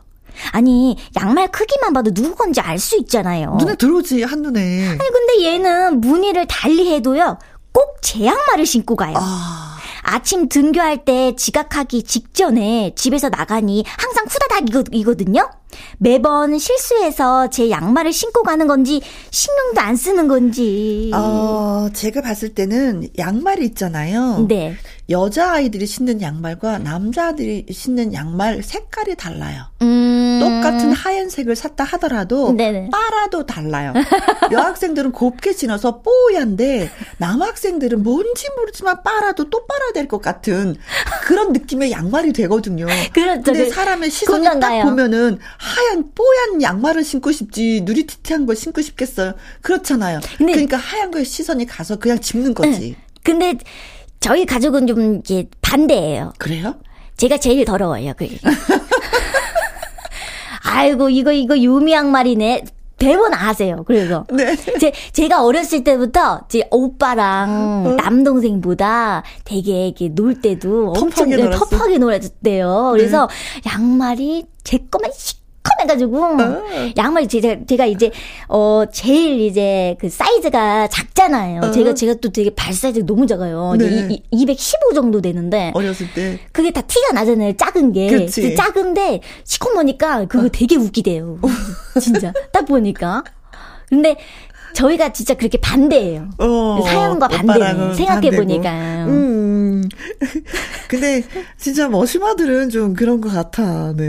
아니 0.51 0.97
양말 1.15 1.49
크기만 1.51 1.93
봐도 1.93 2.11
누구 2.11 2.35
건지 2.35 2.59
알 2.59 2.79
수 2.79 2.97
있잖아요. 2.97 3.55
눈에 3.59 3.75
들어오지 3.75 4.23
한 4.23 4.41
눈에. 4.41 4.87
아니 4.89 4.97
근데 4.97 5.43
얘는 5.45 6.01
무늬를 6.01 6.47
달리 6.47 6.91
해도요 6.91 7.37
꼭 7.71 8.01
제 8.01 8.25
양말을 8.25 8.65
신고 8.65 8.95
가요. 8.97 9.13
아. 9.17 9.77
아침 10.01 10.49
등교할 10.49 11.05
때 11.05 11.33
지각하기 11.37 12.03
직전에 12.03 12.93
집에서 12.95 13.29
나가니 13.29 13.85
항상 13.97 14.25
후다닥이거든요. 14.29 15.49
매번 15.97 16.57
실수해서 16.57 17.49
제 17.49 17.69
양말을 17.69 18.13
신고 18.13 18.43
가는 18.43 18.67
건지 18.67 19.01
신경도 19.31 19.81
안 19.81 19.95
쓰는 19.95 20.27
건지. 20.27 21.11
어, 21.13 21.89
제가 21.93 22.21
봤을 22.21 22.49
때는 22.55 23.09
양말이 23.17 23.65
있잖아요. 23.67 24.45
네. 24.47 24.75
여자아이들이 25.09 25.85
신는 25.85 26.21
양말과 26.21 26.79
남자들이 26.79 27.65
신는 27.69 28.13
양말 28.13 28.63
색깔이 28.63 29.15
달라요. 29.15 29.65
음. 29.81 30.39
똑같은 30.41 30.91
하얀색을 30.93 31.55
샀다 31.55 31.83
하더라도 31.83 32.53
네네. 32.53 32.89
빨아도 32.89 33.45
달라요. 33.45 33.93
여학생들은 34.51 35.11
곱게 35.11 35.53
신어서 35.53 36.01
뽀얀데 36.01 36.89
남학생들은 37.17 38.01
뭔지 38.03 38.47
모르지만 38.57 39.03
빨아도 39.03 39.49
또 39.49 39.65
빨아야 39.65 39.91
될 39.93 40.03
것 40.07 40.21
같은 40.21 40.75
그런 41.23 41.53
느낌의 41.53 41.91
양말이 41.91 42.33
되거든요. 42.33 42.85
그렇죠. 43.13 43.41
근데 43.43 43.65
그 43.65 43.69
사람의 43.71 44.09
시선이 44.09 44.59
딱 44.59 44.83
보면은 44.83 45.39
하얀 45.63 46.11
뽀얀 46.13 46.61
양말을 46.61 47.05
신고 47.05 47.31
싶지 47.31 47.81
누리티티한 47.85 48.45
걸 48.45 48.57
신고 48.57 48.81
싶겠어요. 48.81 49.33
그렇잖아요. 49.61 50.19
그러니까 50.37 50.75
하얀 50.75 51.09
거에 51.09 51.23
시선이 51.23 51.65
가서 51.65 51.95
그냥 51.95 52.19
집는 52.19 52.53
거지. 52.53 52.97
근데 53.23 53.57
저희 54.19 54.45
가족은 54.45 54.87
좀 54.87 55.19
이제 55.19 55.47
반대예요. 55.61 56.33
그래요? 56.37 56.75
제가 57.15 57.37
제일 57.37 57.63
더러워요. 57.63 58.13
그. 58.17 58.27
아이고 60.65 61.09
이거 61.09 61.31
이거 61.31 61.57
유미 61.57 61.93
양말이네. 61.93 62.65
대본 62.97 63.33
아세요. 63.33 63.83
그래서 63.85 64.25
네. 64.31 64.55
제 64.55 64.91
제가 65.11 65.43
어렸을 65.43 65.83
때부터 65.83 66.41
제 66.47 66.67
오빠랑 66.71 67.85
어? 67.85 67.93
남동생보다 67.95 69.23
되게 69.43 69.87
이렇게 69.87 70.09
놀 70.09 70.41
때도 70.41 70.93
엄청 70.95 71.29
터프하게 71.29 71.97
놀았대요. 71.97 72.91
그래서 72.93 73.27
네. 73.63 73.71
양말이 73.71 74.45
제 74.63 74.77
거만 74.89 75.11
시 75.13 75.42
커매가지고 75.77 76.23
어. 76.23 76.63
양말 76.97 77.27
제가 77.27 77.57
제가 77.67 77.85
이제 77.85 78.11
어 78.47 78.83
제일 78.91 79.41
이제 79.41 79.95
그 79.99 80.09
사이즈가 80.09 80.87
작잖아요. 80.87 81.61
어. 81.61 81.71
제가 81.71 81.93
제가 81.93 82.15
또 82.15 82.29
되게 82.31 82.49
발 82.53 82.73
사이즈가 82.73 83.05
너무 83.05 83.27
작아요. 83.27 83.75
네. 83.77 84.07
이, 84.09 84.23
215 84.31 84.93
정도 84.93 85.21
되는데 85.21 85.71
어렸을 85.73 86.07
때 86.13 86.39
그게 86.51 86.71
다 86.71 86.81
티가 86.81 87.13
나잖아요. 87.13 87.53
작은 87.57 87.91
게. 87.93 88.27
작은데 88.55 89.21
시커머니까 89.43 90.25
그거 90.25 90.45
어. 90.45 90.49
되게 90.49 90.75
웃기대요. 90.75 91.39
진짜 91.99 92.33
딱 92.51 92.65
보니까. 92.65 93.23
근데 93.89 94.15
저희가 94.73 95.13
진짜 95.13 95.33
그렇게 95.35 95.57
반대예요. 95.59 96.29
어, 96.37 96.81
사연과 96.85 97.27
반대. 97.27 97.95
생각해 97.95 98.31
보니까. 98.31 98.71
음. 99.07 99.87
근데 100.87 101.23
진짜 101.57 101.87
머시마들은 101.89 102.69
좀 102.69 102.93
그런 102.93 103.21
것 103.21 103.33
같아. 103.33 103.93
네. 103.95 104.07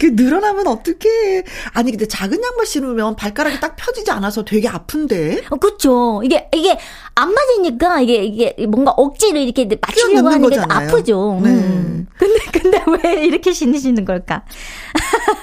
그 0.00 0.06
늘어나면 0.14 0.66
어떻게? 0.66 1.42
아니 1.72 1.90
근데 1.90 2.06
작은 2.06 2.42
양말 2.42 2.66
신으면 2.66 3.16
발가락이 3.16 3.60
딱 3.60 3.76
펴지지 3.76 4.10
않아서 4.10 4.44
되게 4.44 4.68
아픈데. 4.68 5.42
어, 5.50 5.56
그렇죠. 5.56 6.22
이게 6.24 6.48
이게 6.54 6.78
안 7.14 7.32
맞으니까 7.32 8.00
이게 8.00 8.24
이게 8.24 8.66
뭔가 8.66 8.92
억지로 8.92 9.38
이렇게 9.38 9.68
맞추려고 9.80 10.28
하는 10.28 10.48
게. 10.48 10.58
아프죠. 10.58 11.40
네. 11.42 11.50
음. 11.50 12.06
근데 12.18 12.38
근데 12.52 12.82
왜 13.02 13.24
이렇게 13.24 13.52
신으시는 13.52 14.04
걸까? 14.04 14.42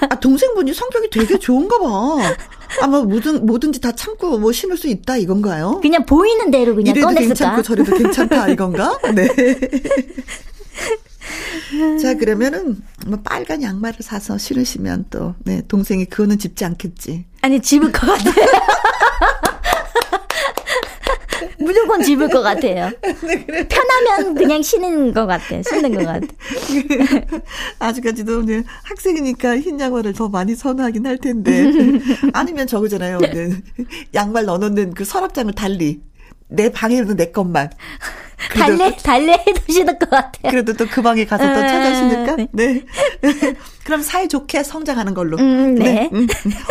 아 0.08 0.20
동생분이 0.20 0.74
성격이 0.74 1.10
되게 1.10 1.38
좋은가 1.38 1.78
봐. 1.78 2.34
아마 2.82 3.00
뭐든 3.02 3.46
뭐든지 3.46 3.80
다 3.80 3.92
참고 3.92 4.38
뭐 4.38 4.52
신을 4.52 4.76
수 4.76 4.88
있다 4.88 5.16
이건가요? 5.16 5.80
그냥 5.80 6.04
보이는 6.04 6.50
대로 6.50 6.74
그냥 6.74 6.92
이래도 6.94 7.06
꺼냈을까? 7.06 7.28
괜찮고 7.34 7.62
저래도 7.62 7.96
괜찮다 7.96 8.48
이건가? 8.48 8.98
네. 9.14 9.28
자, 12.00 12.14
그러면은, 12.14 12.80
뭐, 13.06 13.18
빨간 13.22 13.62
양말을 13.62 13.98
사서 14.00 14.38
신으시면 14.38 15.06
또, 15.10 15.34
네, 15.44 15.60
동생이 15.68 16.06
그거는 16.06 16.38
짚지 16.38 16.64
않겠지. 16.64 17.26
아니, 17.42 17.60
집을 17.60 17.92
것 17.92 18.06
같아요. 18.06 18.46
무조건 21.68 22.02
집을 22.02 22.28
것 22.30 22.40
같아요. 22.40 22.90
네. 23.02 23.68
편하면 23.68 24.34
그냥 24.34 24.62
신는 24.62 25.12
것 25.12 25.26
같아. 25.26 25.62
신는 25.62 25.94
것 25.94 26.06
같아. 26.06 26.26
아직까지도 27.78 28.46
네, 28.46 28.62
학생이니까 28.84 29.58
흰 29.58 29.78
양말을 29.78 30.14
더 30.14 30.30
많이 30.30 30.54
선호하긴 30.54 31.06
할 31.06 31.18
텐데. 31.18 31.70
아니면 32.32 32.66
저거잖아요. 32.66 33.18
네. 33.18 33.50
양말 34.14 34.46
넣어놓는 34.46 34.94
그 34.94 35.04
서랍장을 35.04 35.52
달리. 35.52 36.00
내 36.48 36.72
방에는 36.72 37.16
내 37.16 37.30
것만. 37.30 37.70
달래, 38.54 38.96
달래 38.96 39.32
해두시는 39.46 39.98
것 39.98 40.10
같아요. 40.10 40.50
그래도 40.50 40.72
또 40.74 40.86
그 40.88 41.02
방에 41.02 41.24
가서 41.26 41.46
또 41.46 41.54
찾아오시니까. 41.54 42.36
네. 42.36 42.48
네. 42.52 42.84
그럼 43.84 44.02
사이 44.02 44.28
좋게 44.28 44.62
성장하는 44.62 45.14
걸로. 45.14 45.36
음, 45.38 45.74
네. 45.74 45.84
네. 45.84 46.10
음. 46.12 46.26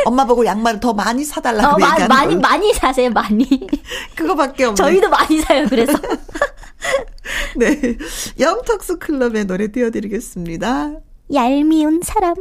엄마 0.06 0.26
보고 0.26 0.46
양말을 0.46 0.80
더 0.80 0.94
많이 0.94 1.24
사달라고 1.26 1.76
어, 1.76 1.76
얘기하는 1.76 2.08
많이, 2.08 2.28
걸로. 2.30 2.42
많이 2.42 2.74
사세요, 2.74 3.10
많이. 3.10 3.46
그거밖에 4.16 4.66
없네. 4.66 4.76
저희도 4.76 5.10
많이 5.10 5.42
사요, 5.42 5.66
그래서. 5.70 5.94
네. 7.58 7.98
영턱수 8.40 9.00
클럽의 9.00 9.46
노래 9.46 9.72
띄워드리겠습니다. 9.72 10.94
얄미운 11.34 12.02
사람. 12.04 12.36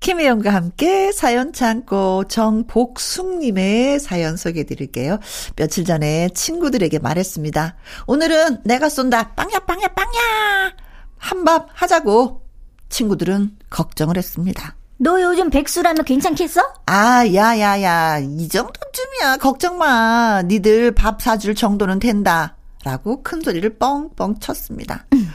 김혜영과 0.00 0.54
함께 0.54 1.12
사연 1.12 1.52
창고 1.52 2.24
정복숙님의 2.24 4.00
사연 4.00 4.38
소개해 4.38 4.64
드릴게요. 4.64 5.18
며칠 5.56 5.84
전에 5.84 6.30
친구들에게 6.30 6.98
말했습니다. 6.98 7.76
오늘은 8.06 8.62
내가 8.64 8.88
쏜다. 8.88 9.34
빵야, 9.34 9.58
빵야, 9.60 9.88
빵야! 9.88 10.72
한밥 11.18 11.68
하자고. 11.74 12.46
친구들은 12.88 13.58
걱정을 13.68 14.16
했습니다. 14.16 14.74
너 14.96 15.20
요즘 15.20 15.50
백수라면 15.50 16.04
괜찮겠어? 16.04 16.62
아, 16.86 17.26
야, 17.34 17.58
야, 17.58 17.82
야. 17.82 18.18
이 18.18 18.48
정도쯤이야. 18.48 19.36
걱정 19.38 19.76
마. 19.76 20.42
니들 20.42 20.92
밥 20.92 21.20
사줄 21.20 21.54
정도는 21.54 21.98
된다. 21.98 22.56
라고 22.84 23.22
큰 23.22 23.42
소리를 23.42 23.76
뻥뻥 23.78 24.40
쳤습니다. 24.40 25.04
음. 25.12 25.28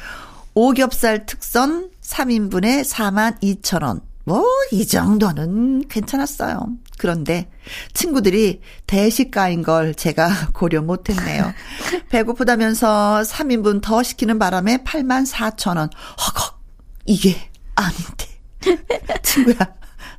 오겹살 0.56 1.28
특선 1.28 1.92
3인분에 2.02 2.84
4만 2.84 3.40
2천 3.42 3.84
원. 3.84 4.02
뭐, 4.26 4.44
이 4.72 4.86
정도는 4.88 5.88
괜찮았어요. 5.88 6.68
그런데 6.98 7.50
친구들이 7.94 8.62
대식가인 8.88 9.62
걸 9.62 9.94
제가 9.94 10.50
고려 10.54 10.82
못했네요. 10.82 11.54
배고프다면서 12.10 13.22
3인분 13.22 13.82
더 13.82 14.02
시키는 14.02 14.40
바람에 14.40 14.78
8만 14.84 15.32
4천 15.32 15.78
원. 15.78 15.90
허걱! 16.20 16.60
이게 17.06 17.38
아닌데. 17.76 18.26
친구야, 19.22 19.56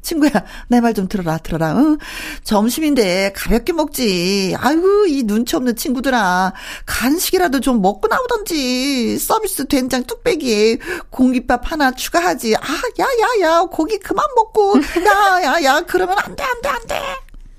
친구야, 0.06 0.30
내 0.68 0.78
말 0.80 0.94
좀 0.94 1.08
들어라, 1.08 1.36
들어라, 1.38 1.76
응? 1.76 1.98
점심인데 2.44 3.32
가볍게 3.34 3.72
먹지. 3.72 4.54
아유, 4.58 5.04
이 5.08 5.24
눈치 5.24 5.56
없는 5.56 5.74
친구들아. 5.74 6.52
간식이라도 6.86 7.58
좀 7.58 7.82
먹고 7.82 8.06
나오던지. 8.06 9.18
서비스 9.18 9.66
된장 9.66 10.04
뚝배기에 10.04 10.78
공깃밥 11.10 11.72
하나 11.72 11.90
추가하지. 11.90 12.54
아, 12.54 12.60
야, 13.00 13.04
야, 13.04 13.48
야, 13.48 13.60
고기 13.62 13.98
그만 13.98 14.24
먹고. 14.36 14.76
야, 14.78 15.42
야, 15.42 15.62
야, 15.64 15.80
그러면 15.86 16.16
안 16.20 16.36
돼, 16.36 16.44
안 16.44 16.62
돼, 16.62 16.68
안 16.68 16.86
돼. 16.86 17.00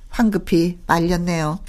황급히 0.10 0.80
말렸네요. 0.88 1.60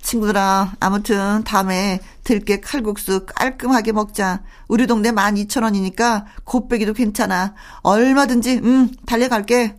친구들아, 0.00 0.72
아무튼 0.80 1.44
다음에 1.44 2.00
들깨 2.24 2.58
칼국수 2.60 3.26
깔끔하게 3.26 3.92
먹자. 3.92 4.42
우리 4.66 4.86
동네 4.86 5.12
12,000원이니까 5.12 6.24
곱빼기도 6.44 6.94
괜찮아. 6.94 7.54
얼마든지 7.82 8.60
음 8.64 8.90
달려갈게. 9.06 9.76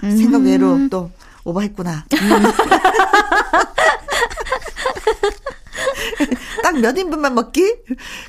카, 0.00 0.10
생각 0.10 0.42
외로 0.42 0.72
음. 0.74 0.88
또 0.88 1.10
오버했구나. 1.44 2.04
음. 2.12 2.42
딱몇 6.62 6.98
인분만 6.98 7.34
먹기? 7.34 7.76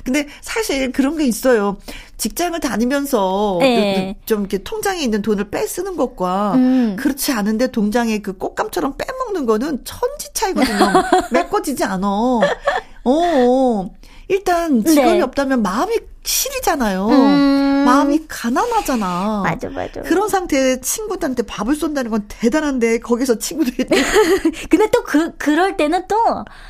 근데 0.04 0.26
사실 0.40 0.92
그런 0.92 1.16
게 1.16 1.24
있어요. 1.24 1.76
직장을 2.16 2.58
다니면서 2.60 3.58
네. 3.60 4.14
그, 4.14 4.20
그좀 4.20 4.40
이렇게 4.40 4.58
통장에 4.58 5.02
있는 5.02 5.22
돈을 5.22 5.50
빼 5.50 5.66
쓰는 5.66 5.96
것과 5.96 6.54
음. 6.54 6.96
그렇지 6.98 7.32
않은데 7.32 7.70
통장에 7.70 8.18
그 8.18 8.36
꽃감처럼 8.36 8.96
빼먹는 8.96 9.46
거는 9.46 9.84
천지 9.84 10.32
차이거든요. 10.32 10.92
메꿔지지 11.32 11.84
않아. 11.84 12.06
어. 12.06 13.90
일단 14.28 14.84
직원이 14.84 15.14
네. 15.14 15.22
없다면 15.22 15.62
마음이 15.62 15.98
시리잖아요. 16.22 17.06
음. 17.08 17.84
마음이 17.86 18.26
가난하잖아. 18.28 19.40
맞아, 19.44 19.68
맞아. 19.70 20.02
그런 20.02 20.28
상태에 20.28 20.80
친구들한테 20.80 21.44
밥을 21.44 21.74
쏜다는 21.74 22.10
건 22.10 22.24
대단한데 22.28 22.98
거기서 23.00 23.38
친구들이 23.38 23.88
근데 24.68 24.88
또 24.90 25.00
그 25.02 25.36
그럴 25.38 25.76
때는 25.76 26.06
또 26.06 26.16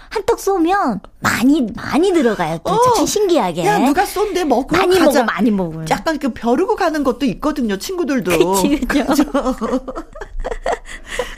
한턱 0.08 0.40
쏘면 0.40 1.00
많이 1.18 1.66
많이 1.76 2.10
들어가요. 2.12 2.58
또 2.64 2.72
어. 2.72 3.04
신기하게. 3.06 3.66
야 3.66 3.78
누가 3.78 4.06
쏜데 4.06 4.44
먹고 4.44 4.74
많이 4.76 4.98
가자. 4.98 5.20
먹어 5.20 5.24
많이 5.24 5.50
먹어. 5.50 5.84
약간 5.90 6.18
그 6.18 6.32
벼르고 6.32 6.76
가는 6.76 7.04
것도 7.04 7.26
있거든요. 7.26 7.76
친구들도. 7.76 8.30
그치, 8.62 8.80
그죠. 8.86 9.24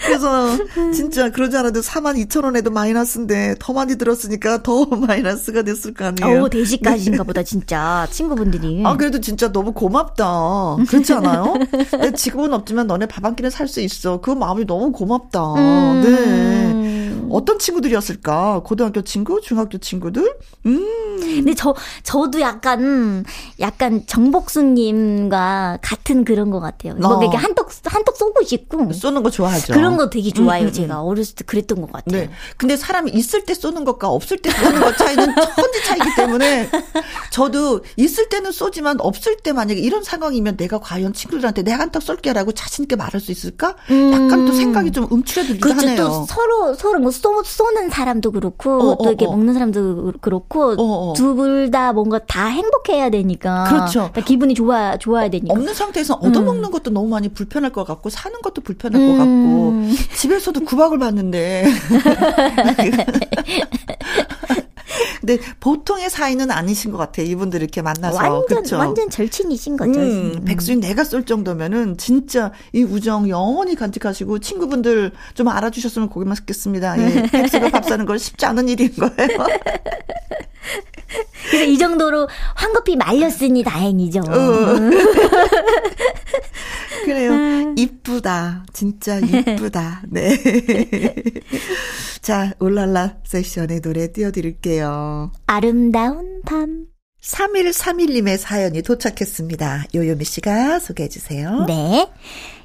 그래서 0.05 0.57
진짜 0.95 1.31
그러지 1.31 1.57
않아도 1.57 1.81
4만 1.81 2.25
2천 2.27 2.45
원에도 2.45 2.71
마이너스인데 2.71 3.57
더 3.59 3.73
많이 3.73 3.97
들었으니까 3.97 4.63
더 4.63 4.85
마이너스가 4.85 5.63
됐을 5.63 5.95
거 5.95 6.07
아니에요. 6.07 6.43
오 6.43 6.49
대식가신가 6.49 7.25
보다 7.25 7.43
진짜 7.43 8.02
친구분들이. 8.07 8.83
아 8.85 8.97
그래도 8.97 9.21
진짜 9.21 9.51
너무 9.53 9.73
고맙다. 9.73 10.77
그렇지 10.89 11.13
않아요? 11.15 11.55
내 12.01 12.13
지금은 12.13 12.53
없지만 12.53 12.87
너네 12.87 13.07
밥 13.07 13.23
한 13.25 13.37
끼는 13.37 13.51
살 13.51 13.69
수 13.69 13.81
있어. 13.81 14.21
그 14.21 14.31
마음이 14.31 14.67
너무 14.67 14.91
고맙다. 14.93 15.55
음. 15.55 16.03
네. 16.05 17.27
어떤 17.31 17.59
친구들이었을까? 17.59 18.63
고등학교 18.65 19.01
친구, 19.03 19.41
중학교 19.41 19.79
친구들? 19.79 20.35
음. 20.67 21.12
근데 21.23 21.55
저, 21.55 21.75
저도 22.03 22.41
약간, 22.41 23.25
약간 23.61 24.03
정복수님과 24.07 25.79
같은 25.83 26.25
그런 26.25 26.51
것 26.51 26.61
같아요. 26.61 26.95
뭐 26.95 27.11
어. 27.11 27.15
뭐 27.15 27.23
이렇게 27.23 27.37
한턱, 27.37 27.71
한턱 27.85 28.17
쏘고 28.17 28.43
싶고. 28.45 28.93
쏘는 28.93 29.23
거 29.23 29.31
좋아하죠. 29.31 29.73
그런 29.73 29.97
거 29.97 30.11
되게 30.11 30.31
좋아해요. 30.31 30.65
음, 30.65 30.67
음, 30.67 30.69
음. 30.69 30.73
제가 30.73 31.03
어렸을 31.03 31.35
때 31.35 31.45
그랬던 31.45 31.81
것 31.81 31.93
같아요. 31.93 32.23
네. 32.23 32.31
근데 32.57 32.77
사람이 32.77 33.11
있을 33.13 33.45
때 33.45 33.55
쏘는 33.55 33.85
것과 33.85 34.09
없을 34.09 34.39
때 34.39 34.51
쏘는 34.51 34.81
것 34.81 34.97
차이는 34.97 35.25
천지 35.57 35.85
차이기 35.85 36.09
때문에 36.17 36.71
저도 37.31 37.81
있을 37.97 38.29
때는 38.29 38.53
쏘지만 38.53 39.01
없을 39.01 39.37
때 39.39 39.53
만약에 39.53 39.81
이런 39.81 40.03
상황이면 40.03 40.57
내가 40.57 40.79
과연 40.79 41.13
친구들한테 41.13 41.63
내가 41.63 41.81
한턱 41.81 42.03
쏠게라고 42.03 42.53
자신 42.53 42.85
있게 42.85 42.97
말할 42.97 43.21
수 43.21 43.33
있을까? 43.33 43.77
약간 44.13 44.47
또 44.47 44.53
생각이 44.53 44.91
좀 44.93 45.07
움츠려들기도 45.11 45.69
그렇죠. 45.69 45.87
하네요. 45.89 45.97
또 45.97 46.27
서로, 46.27 46.75
서로 46.75 46.99
뭐 47.01 47.11
쏘, 47.11 47.43
쏘는 47.43 47.91
사람도 47.91 48.33
그렇고 48.33 48.93
어, 48.93 48.99
또 49.03 49.09
이렇게 49.09 49.25
어, 49.25 49.29
어. 49.29 49.37
먹는 49.37 49.55
사람도 49.55 50.13
그렇고 50.21 50.73
어, 50.73 51.11
어. 51.11 51.12
둘 51.13 51.71
다 51.71 51.93
뭔가 51.93 52.19
다 52.19 52.47
행복해야 52.49 53.09
되니까 53.11 53.65
그렇죠. 53.69 54.11
기분이 54.25 54.55
좋아 54.55 54.97
좋아야 54.99 55.31
되니까 55.31 55.55
없는 55.55 55.73
상태에서 55.75 56.15
얻어먹는 56.15 56.65
음. 56.65 56.71
것도 56.71 56.91
너무 56.91 57.09
많이 57.09 57.29
불편할 57.29 57.71
것 57.73 57.85
같고 57.85 58.11
사는 58.11 58.41
것도 58.43 58.63
불편할 58.63 59.01
음. 59.01 59.07
것 59.09 59.17
같고 59.19 60.17
집에서도 60.17 60.61
구박을 60.65 60.99
받는데 60.99 61.65
근데 65.21 65.39
보통의 65.61 66.11
사이는 66.11 66.51
아니신 66.51 66.91
것 66.91 66.99
같아요. 66.99 67.27
이분들 67.27 67.63
이렇게 67.63 67.81
만나서. 67.81 68.17
완전, 68.19 68.45
그렇죠? 68.47 68.77
완전 68.77 69.09
절친이신 69.09 69.77
거죠. 69.77 70.01
음, 70.01 70.33
음. 70.37 70.45
백수인 70.45 70.81
내가 70.81 71.05
쏠 71.05 71.25
정도면은 71.25 71.97
진짜 71.97 72.51
이 72.73 72.83
우정 72.83 73.29
영원히 73.29 73.77
간직하시고 73.77 74.41
친구분들 74.41 75.13
좀 75.35 75.47
알아주셨으면 75.47 76.09
고기만 76.09 76.35
습겠습니다. 76.35 76.99
예, 76.99 77.23
백수가 77.31 77.71
밥 77.71 77.85
사는 77.85 78.05
건 78.05 78.19
쉽지 78.19 78.45
않은 78.47 78.69
일인 78.69 78.93
거예요. 78.97 79.13
그래서 81.51 81.65
이 81.65 81.79
정도로 81.79 82.29
황급히 82.55 82.97
말렸으니 82.97 83.63
다행이죠. 83.63 84.21
어. 84.21 84.33
그래요. 87.05 87.33
음. 87.33 87.75
이쁘다. 87.77 88.65
진짜 88.73 89.19
이쁘다. 89.19 90.03
네. 90.09 90.37
자, 92.21 92.53
올랄라 92.61 93.17
세션의 93.25 93.81
노래 93.81 94.13
띄워드릴게요. 94.13 95.33
아름다운 95.47 96.43
밤. 96.47 96.87
3131님의 97.23 98.37
사연이 98.37 98.83
도착했습니다. 98.83 99.85
요요미 99.95 100.25
씨가 100.25 100.81
소개해 100.81 101.09
주세요. 101.09 101.65
네. 101.67 102.09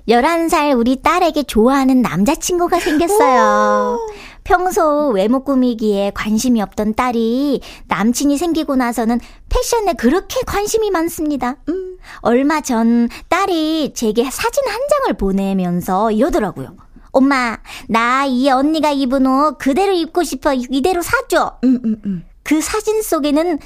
11살 0.07 0.77
우리 0.77 1.01
딸에게 1.01 1.43
좋아하는 1.43 2.01
남자친구가 2.01 2.79
생겼어요. 2.79 3.99
평소 4.47 5.09
외모 5.09 5.43
꾸미기에 5.43 6.11
관심이 6.15 6.61
없던 6.61 6.95
딸이 6.95 7.59
남친이 7.89 8.37
생기고 8.37 8.77
나서는 8.77 9.19
패션에 9.49 9.91
그렇게 9.97 10.39
관심이 10.45 10.89
많습니다. 10.89 11.57
음. 11.67 11.97
얼마 12.21 12.61
전 12.61 13.09
딸이 13.27 13.91
제게 13.93 14.23
사진 14.31 14.63
한 14.69 14.79
장을 14.89 15.17
보내면서 15.17 16.11
이러더라고요. 16.11 16.77
엄마, 17.11 17.57
나 17.89 18.25
이 18.25 18.49
언니가 18.49 18.91
입은 18.91 19.25
옷 19.27 19.57
그대로 19.57 19.91
입고 19.91 20.23
싶어. 20.23 20.53
이대로 20.53 21.01
사줘. 21.01 21.57
음, 21.65 21.81
음, 21.83 22.01
음. 22.05 22.25
그 22.43 22.61
사진 22.61 23.01
속에는 23.01 23.59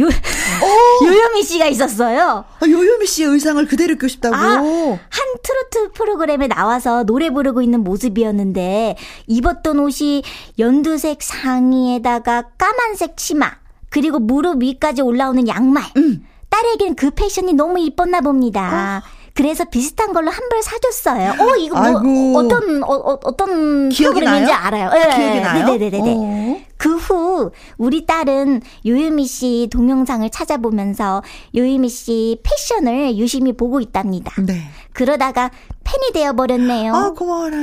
요, 0.00 0.06
어. 0.06 0.10
요요미 1.06 1.42
씨가 1.42 1.66
있었어요. 1.66 2.44
아, 2.60 2.66
요요미 2.66 3.06
씨의 3.06 3.28
의상을 3.30 3.64
그대로 3.66 3.94
입고 3.94 4.08
싶다고? 4.08 4.36
아, 4.36 4.38
한 4.38 4.98
트로트 5.42 5.92
프로그램에 5.92 6.46
나와서 6.46 7.04
노래 7.04 7.30
부르고 7.30 7.62
있는 7.62 7.82
모습이었는데, 7.84 8.96
입었던 9.26 9.78
옷이 9.78 10.22
연두색 10.58 11.22
상의에다가 11.22 12.44
까만색 12.58 13.16
치마, 13.16 13.50
그리고 13.90 14.18
무릎 14.18 14.62
위까지 14.62 15.02
올라오는 15.02 15.48
양말. 15.48 15.82
음. 15.96 16.24
딸에겐 16.48 16.94
그 16.94 17.10
패션이 17.10 17.52
너무 17.52 17.78
이뻤나 17.78 18.20
봅니다. 18.20 19.02
어. 19.04 19.17
그래서 19.38 19.64
비슷한 19.64 20.12
걸로 20.12 20.30
한 20.32 20.48
벌 20.48 20.62
사줬어요. 20.62 21.30
어, 21.38 21.56
이거 21.56 21.76
뭐 21.78 21.84
아이고. 21.86 22.38
어떤 22.38 22.82
어, 22.82 23.18
어떤 23.22 23.88
기억이 23.90 24.20
나는지 24.22 24.50
알아요. 24.52 24.90
네, 24.90 25.00
기억이 25.14 25.40
나요? 25.40 25.66
네네네네. 25.66 26.14
어. 26.16 26.60
그후 26.78 27.50
우리 27.76 28.06
딸은 28.06 28.62
요유미 28.86 29.26
씨 29.26 29.68
동영상을 29.70 30.28
찾아보면서 30.30 31.22
요유미 31.54 31.88
씨 31.88 32.40
패션을 32.42 33.16
유심히 33.16 33.52
보고 33.52 33.80
있답니다. 33.80 34.32
네. 34.42 34.62
그러다가 34.92 35.50
팬이 35.88 36.12
되어버렸네요. 36.12 36.94
아, 36.94 37.10
고마워라. 37.12 37.56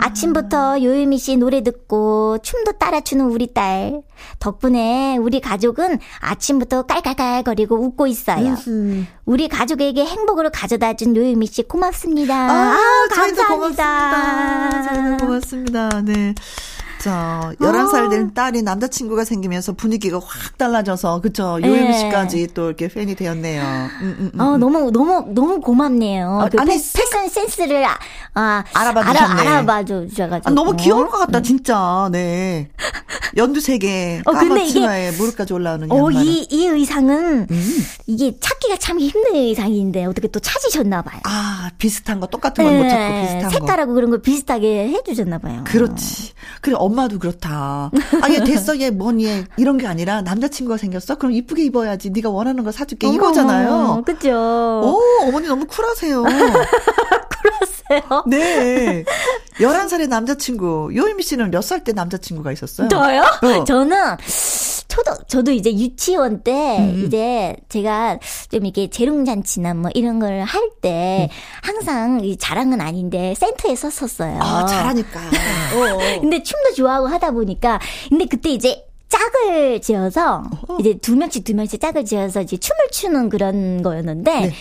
아침부터 0.00 0.82
요유미 0.82 1.16
씨 1.16 1.38
노래 1.38 1.62
듣고 1.62 2.36
춤도 2.42 2.72
따라추는 2.72 3.24
우리 3.24 3.54
딸. 3.54 4.02
덕분에 4.38 5.16
우리 5.16 5.40
가족은 5.40 5.98
아침부터 6.20 6.82
깔깔깔거리고 6.82 7.76
웃고 7.76 8.06
있어요. 8.06 8.48
음흠. 8.48 9.04
우리 9.24 9.48
가족에게 9.48 10.04
행복을 10.04 10.50
가져다 10.50 10.92
준 10.92 11.16
요유미 11.16 11.46
씨 11.46 11.62
고맙습니다. 11.62 12.34
아, 12.34 12.74
아 12.74 13.08
감사합니다. 13.14 14.68
고맙습니다. 14.68 15.16
고맙습니다. 15.24 16.02
네. 16.04 16.34
자, 17.00 17.54
11살 17.58 18.10
된 18.10 18.26
아. 18.26 18.34
딸이 18.34 18.62
남자친구가 18.62 19.24
생기면서 19.24 19.72
분위기가 19.72 20.20
확 20.22 20.58
달라져서, 20.58 21.22
그쵸. 21.22 21.58
요예미 21.62 21.88
네. 21.88 21.98
씨까지 21.98 22.48
또 22.52 22.66
이렇게 22.66 22.88
팬이 22.88 23.14
되었네요. 23.14 23.62
음, 24.02 24.16
음, 24.20 24.30
음. 24.34 24.40
어, 24.40 24.58
너무, 24.58 24.90
너무, 24.90 25.24
너무 25.34 25.60
고맙네요. 25.60 26.40
아, 26.42 26.48
그 26.50 26.58
아니, 26.60 26.72
패션 26.72 27.26
센스를, 27.30 27.86
아, 27.86 27.98
아 28.34 28.64
알아봐 28.74 29.12
주셨네. 29.12 29.40
알아, 29.40 29.64
봐 29.64 29.82
주셔가지고. 29.82 30.50
아, 30.50 30.52
너무 30.52 30.76
귀여울 30.76 31.08
것 31.08 31.18
같다, 31.20 31.40
진짜. 31.40 32.10
네. 32.12 32.68
연두색에, 33.36 34.22
어, 34.24 34.32
근데 34.32 34.64
이게, 34.64 35.10
무릎까지 35.12 35.52
올라오는 35.52 35.90
어, 35.90 36.10
이, 36.10 36.46
이 36.50 36.66
의상은, 36.66 37.46
음. 37.50 37.84
이게 38.06 38.36
찾기가 38.40 38.76
참 38.78 38.98
힘든 38.98 39.34
의상인데, 39.36 40.04
어떻게 40.06 40.28
또 40.28 40.40
찾으셨나 40.40 41.02
봐요. 41.02 41.20
아, 41.24 41.70
비슷한 41.78 42.20
거, 42.20 42.26
똑같은 42.26 42.64
걸못 42.64 42.82
네. 42.84 42.88
찾고 42.90 43.20
비슷한 43.22 43.40
색깔하고 43.40 43.50
거. 43.50 43.50
색깔하고 43.66 43.94
그런 43.94 44.10
거 44.10 44.18
비슷하게 44.18 44.88
해주셨나 44.88 45.38
봐요. 45.38 45.64
그렇지. 45.66 46.32
그래, 46.60 46.74
엄마도 46.78 47.18
그렇다. 47.18 47.90
아, 48.22 48.30
얘 48.30 48.42
됐어, 48.44 48.78
얘 48.80 48.90
뭐니, 48.90 49.24
얘. 49.26 49.44
이런 49.56 49.78
게 49.78 49.86
아니라 49.86 50.22
남자친구가 50.22 50.76
생겼어? 50.76 51.16
그럼 51.16 51.32
이쁘게 51.32 51.64
입어야지. 51.64 52.10
네가 52.10 52.30
원하는 52.30 52.64
거 52.64 52.72
사줄게. 52.72 53.06
어머, 53.06 53.16
이거잖아요. 53.16 54.02
그죠. 54.04 54.30
오, 54.30 55.00
어머니 55.28 55.46
너무 55.46 55.66
쿨하세요. 55.66 56.24
쿨하세요? 57.90 58.24
네. 58.28 59.04
11살의 59.58 60.08
남자친구. 60.08 60.90
요이미 60.94 61.22
씨는 61.22 61.50
몇 61.50 61.62
살 61.62 61.84
때 61.84 61.92
남자친구가 61.92 62.52
있었어요? 62.52 62.88
저요? 62.88 63.22
어. 63.42 63.64
저는 63.64 64.16
저도 64.88 65.12
저도 65.28 65.52
이제 65.52 65.72
유치원 65.72 66.42
때 66.42 66.78
음. 66.80 67.04
이제 67.06 67.54
제가 67.68 68.18
좀 68.50 68.64
이렇게 68.64 68.88
재롱잔치나 68.90 69.74
뭐 69.74 69.90
이런 69.94 70.18
걸 70.18 70.30
할 70.42 70.70
때 70.80 71.28
음. 71.30 71.34
항상 71.62 72.36
자랑은 72.38 72.80
아닌데 72.80 73.34
센터에 73.36 73.74
섰었어요. 73.76 74.38
아, 74.40 74.64
잘하니까. 74.66 75.20
어, 75.20 75.94
어. 75.94 76.20
근데 76.20 76.42
춤도 76.42 76.74
좋아하고 76.74 77.06
하다 77.08 77.32
보니까 77.32 77.78
근데 78.08 78.24
그때 78.26 78.50
이제 78.50 78.84
짝을 79.08 79.80
지어서 79.82 80.44
어 80.68 80.76
이제 80.80 80.94
두 80.94 81.16
명씩 81.16 81.44
두 81.44 81.54
명씩 81.54 81.80
짝을 81.80 82.04
지어서 82.04 82.40
이제 82.42 82.56
춤을 82.56 82.90
추는 82.90 83.28
그런 83.28 83.82
거였는데 83.82 84.40
네. 84.40 84.52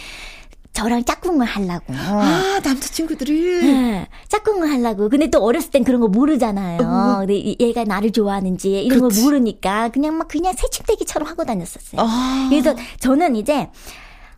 저랑 0.80 1.04
짝꿍을 1.04 1.46
하려고. 1.46 1.94
아, 1.94 2.62
남자친구들이? 2.64 3.62
네, 3.66 4.08
짝꿍을 4.30 4.70
하려고. 4.72 5.10
근데 5.10 5.30
또 5.30 5.44
어렸을 5.44 5.72
땐 5.72 5.84
그런 5.84 6.00
거 6.00 6.08
모르잖아요. 6.08 6.80
어. 6.82 7.18
근데 7.20 7.56
얘가 7.60 7.84
나를 7.84 8.12
좋아하는지 8.14 8.82
이런 8.84 9.02
그치. 9.02 9.22
걸 9.22 9.24
모르니까 9.26 9.90
그냥 9.90 10.18
막 10.18 10.30
그냥 10.30 10.54
새침대기처럼 10.54 11.28
하고 11.28 11.44
다녔었어요. 11.44 12.00
아. 12.00 12.48
그래서 12.50 12.74
저는 13.02 13.36
이제 13.36 13.68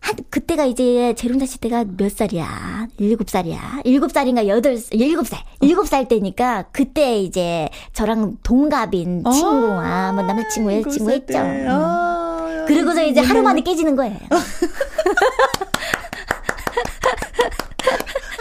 한, 0.00 0.16
그때가 0.30 0.64
이제 0.64 1.14
재롱자씨 1.16 1.58
때가 1.58 1.84
몇 1.96 2.10
살이야? 2.10 2.88
일곱 2.98 3.30
살이야. 3.30 3.82
일곱 3.84 4.10
살인가 4.10 4.48
여덟, 4.48 4.76
일곱 4.90 5.28
살. 5.28 5.38
일곱 5.60 5.86
살 5.86 6.08
때니까 6.08 6.64
그때 6.72 7.20
이제 7.20 7.68
저랑 7.92 8.38
동갑인 8.42 9.22
아, 9.24 9.30
친구와 9.30 10.10
뭐 10.12 10.24
남자친구, 10.24 10.72
여자친구 10.72 11.12
했죠. 11.12 11.38
아, 11.38 12.64
그리고서 12.66 13.04
이제 13.04 13.20
하루 13.20 13.42
만에 13.42 13.60
깨지는 13.60 13.94
거예요. 13.94 14.16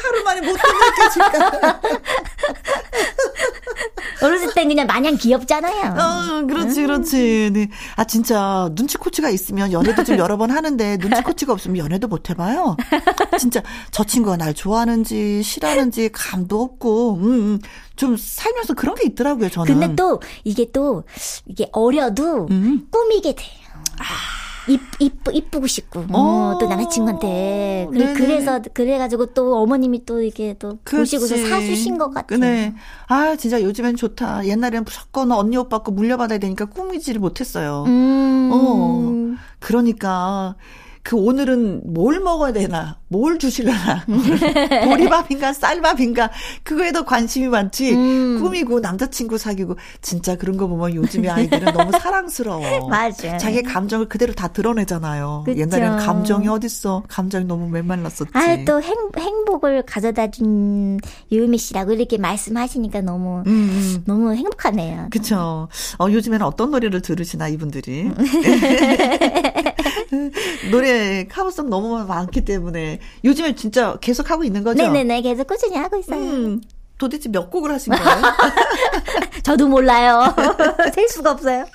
하루 0.04 0.24
만에 0.24 0.42
못 0.42 0.54
느껴질까? 0.54 1.82
어렸을 4.22 4.54
땐 4.54 4.68
그냥 4.68 4.88
마냥 4.88 5.18
귀엽잖아요. 5.18 5.96
어, 6.00 6.46
그렇지, 6.46 6.82
그렇지. 6.84 7.50
네. 7.54 7.70
아, 7.96 8.04
진짜, 8.04 8.70
눈치코치가 8.74 9.30
있으면 9.30 9.72
연애도 9.72 10.04
좀 10.04 10.18
여러 10.18 10.38
번 10.38 10.52
하는데, 10.52 10.98
눈치코치가 10.98 11.54
없으면 11.54 11.78
연애도 11.78 12.08
못 12.08 12.30
해봐요. 12.30 12.78
진짜, 13.40 13.64
저 13.90 14.04
친구가 14.04 14.38
날 14.38 14.54
좋아하는지, 14.54 15.42
싫어하는지, 15.44 16.10
감도 16.14 16.62
없고, 16.62 17.16
음, 17.16 17.24
음. 17.24 17.60
좀 17.96 18.16
살면서 18.18 18.74
그런 18.76 18.96
게 18.96 19.08
있더라고요, 19.08 19.50
저는. 19.50 19.80
근데 19.80 19.96
또, 19.96 20.22
이게 20.44 20.68
또, 20.72 21.04
이게 21.46 21.68
어려도 21.72 22.48
음. 22.52 22.88
꾸미게 22.92 23.34
돼요. 23.34 23.50
아. 24.00 24.41
이, 24.67 24.80
이쁘, 25.00 25.32
이쁘고 25.34 25.67
싶고, 25.67 26.06
어, 26.12 26.58
또 26.60 26.67
남자친구한테. 26.67 27.88
그래, 27.91 28.13
그래서, 28.13 28.62
그래가지고 28.74 29.28
또 29.28 29.58
어머님이 29.58 30.06
또 30.06 30.21
이렇게 30.21 30.56
또 30.60 30.78
그렇지. 30.84 31.17
보시고서 31.17 31.50
사주신 31.50 31.97
것 31.97 32.12
같아요. 32.12 32.39
네. 32.39 32.76
아, 33.08 33.36
진짜 33.36 33.62
요즘엔 33.62 33.95
좋다. 33.95 34.45
옛날에는 34.45 34.84
무조건 34.84 35.32
언니 35.32 35.58
오빠 35.58 35.80
거 35.80 35.91
물려받아야 35.91 36.38
되니까 36.39 36.65
꾸미지를 36.65 37.19
못했어요. 37.19 37.86
음. 37.88 38.50
어. 38.54 39.38
그러니까. 39.60 40.56
그 41.04 41.16
오늘은 41.16 41.94
뭘 41.94 42.20
먹어야 42.20 42.54
되나, 42.54 43.00
뭘 43.08 43.40
주실려나, 43.40 44.06
보리밥인가 44.86 45.52
쌀밥인가 45.54 46.30
그거에도 46.64 47.06
관심이 47.06 47.48
많지. 47.48 47.94
음. 47.94 48.40
꾸미고 48.42 48.80
남자친구 48.80 49.38
사귀고 49.38 49.78
진짜 50.02 50.36
그런 50.38 50.58
거 50.58 50.68
보면 50.68 50.94
요즘에 50.96 51.28
아이들은 51.30 51.74
너무 51.74 51.92
사랑스러워. 51.92 52.88
맞아. 52.88 53.38
자기 53.38 53.64
감정을 53.64 54.10
그대로 54.10 54.34
다 54.34 54.48
드러내잖아요. 54.50 55.44
그쵸. 55.46 55.60
옛날에는 55.60 55.98
감정이 55.98 56.48
어딨어? 56.48 57.04
감정이 57.08 57.46
너무 57.46 57.68
메말랐었지. 57.70 58.32
아, 58.34 58.64
또 58.66 58.82
행, 58.82 58.96
행복을 59.18 59.84
가져다 59.86 60.30
준 60.30 61.00
유미 61.32 61.58
씨라고 61.58 61.94
이렇게 61.94 62.18
말씀하시니까 62.18 63.02
너무 63.02 63.44
음, 63.48 63.52
음. 63.52 64.04
너무 64.06 64.36
행복하네요. 64.36 65.08
그렇죠. 65.10 65.68
어, 66.00 66.08
요즘에는 66.12 66.46
어떤 66.46 66.72
노래를 66.72 67.02
들으시나 67.02 67.48
이분들이. 67.48 68.12
노래 70.71 71.26
카버송 71.28 71.69
너무 71.69 72.04
많기 72.06 72.43
때문에 72.45 73.00
요즘에 73.24 73.56
진짜 73.56 73.97
계속 74.02 74.30
하고 74.30 74.43
있는 74.43 74.63
거죠? 74.63 74.84
네네네 74.84 75.21
계속 75.21 75.47
꾸준히 75.47 75.78
하고 75.78 75.97
있어요. 75.97 76.19
음, 76.19 76.62
도대체 76.97 77.30
몇 77.30 77.50
곡을 77.50 77.71
하신 77.71 77.93
거예요? 77.93 78.21
저도 79.43 79.67
몰라요. 79.67 80.34
셀 80.93 81.08
수가 81.10 81.32
없어요. 81.32 81.65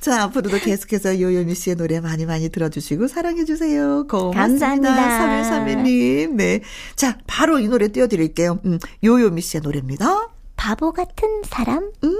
자, 0.00 0.22
앞으로도 0.22 0.58
계속해서 0.58 1.20
요요미 1.20 1.54
씨의 1.54 1.76
노래 1.76 2.00
많이 2.00 2.24
많이 2.24 2.48
들어주시고 2.48 3.08
사랑해 3.08 3.44
주세요. 3.44 4.06
고맙습니다. 4.08 4.66
감사합니다. 4.66 5.42
3131님. 5.74 6.30
네. 6.30 6.60
자, 6.96 7.18
바로 7.26 7.58
이 7.58 7.68
노래 7.68 7.88
띄워드릴게요. 7.88 8.60
음, 8.64 8.78
요요미 9.04 9.42
씨의 9.42 9.60
노래입니다. 9.62 10.30
바보 10.56 10.92
같은 10.92 11.42
사람? 11.44 11.90
음. 12.04 12.18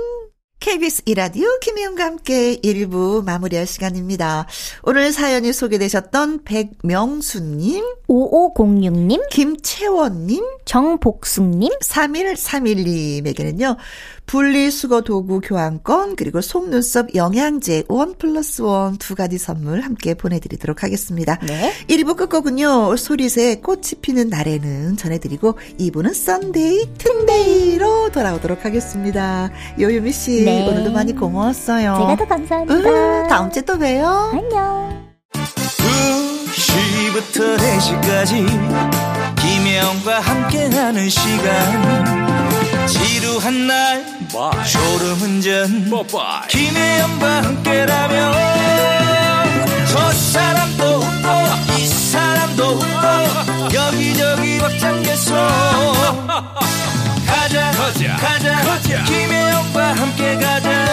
KBS 0.64 1.02
이라디오 1.04 1.46
김희영과 1.60 2.04
함께 2.06 2.56
1부 2.56 3.22
마무리할 3.22 3.66
시간입니다. 3.66 4.46
오늘 4.82 5.12
사연이 5.12 5.52
소개되셨던 5.52 6.44
백명수님, 6.44 7.84
5506님, 8.08 9.28
김채원님, 9.28 10.42
정복숙님, 10.64 11.70
3131님에게는요, 11.82 13.76
분리수거 14.24 15.02
도구 15.02 15.42
교환권, 15.42 16.16
그리고 16.16 16.40
속눈썹 16.40 17.14
영양제 17.14 17.84
one 17.88 18.14
plus 18.14 18.62
one 18.62 18.96
두 18.96 19.14
가지 19.14 19.36
선물 19.36 19.82
함께 19.82 20.14
보내드리도록 20.14 20.82
하겠습니다. 20.82 21.38
네. 21.46 21.72
1부 21.88 22.16
끝곡은요, 22.16 22.96
소리새 22.96 23.56
꽃이 23.56 24.00
피는 24.00 24.30
날에는 24.30 24.96
전해드리고, 24.96 25.58
2부는 25.78 26.14
Sunday, 26.14 26.88
fun 26.96 27.40
day로 27.40 28.12
돌아오도록 28.12 28.64
하겠습니다. 28.64 29.50
요유미 29.78 30.10
씨, 30.12 30.44
네. 30.46 30.53
오늘도 30.62 30.92
많이 30.92 31.14
고마웠어요. 31.14 31.96
제가 31.98 32.16
더 32.16 32.24
감사합니다. 32.26 32.74
으, 32.88 33.26
다음 33.28 33.50
주에 33.50 33.62
또 33.62 33.78
봬요. 33.78 34.30
안녕. 34.32 35.04
2시부터 36.54 37.56
4시까지 37.58 38.46
김혜영과 39.40 40.20
함께하는 40.20 41.08
시간 41.08 42.86
지루한 42.86 43.66
날 43.66 44.04
Bye. 44.32 44.64
졸음운전 44.66 45.90
Bye. 45.90 46.48
김혜영과 46.48 47.42
함께라면 47.44 48.32
저 49.90 50.10
사람도 50.12 50.84
웃고 50.84 51.78
이 51.78 51.86
사람도 51.86 52.64
웃고 52.64 53.74
여기저기 53.74 54.58
벅장개소 54.58 55.34
가자 57.84 58.16
가자 58.16 58.16
가자, 58.16 58.64
가자. 58.64 59.04
김혜영과 59.04 59.92
함께 59.92 60.34
가자 60.36 60.86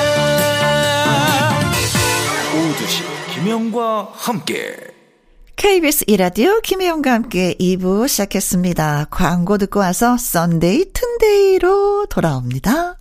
오두시 2.54 3.04
김혜영과 3.34 4.10
함께 4.14 4.76
KBS 5.56 6.04
이라디오 6.08 6.60
김혜영과 6.60 7.14
함께 7.14 7.56
2부 7.60 8.10
시작했습니다. 8.10 9.06
광고 9.10 9.58
듣고 9.58 9.80
와서 9.80 10.18
Sunday 10.18 10.92
튼데이로 10.92 12.08
돌아옵니다. 12.08 13.01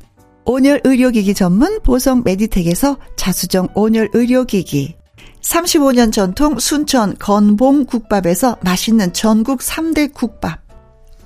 온열 0.45 0.81
의료기기 0.83 1.33
전문 1.33 1.79
보성 1.81 2.23
메디텍에서 2.23 2.97
자수정 3.15 3.67
온열 3.75 4.09
의료기기, 4.13 4.95
35년 5.41 6.11
전통 6.11 6.59
순천 6.59 7.17
건봉 7.19 7.85
국밥에서 7.85 8.57
맛있는 8.61 9.13
전국 9.13 9.59
3대 9.59 10.13
국밥. 10.13 10.59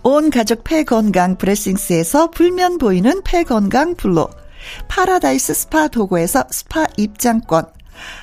온 0.03 0.29
가족 0.29 0.63
폐건강 0.63 1.37
브레싱스에서 1.37 2.29
불면 2.29 2.77
보이는 2.77 3.21
폐건강 3.23 3.95
블로. 3.95 4.29
파라다이스 4.87 5.53
스파 5.53 5.87
도고에서 5.87 6.43
스파 6.51 6.85
입장권. 6.97 7.65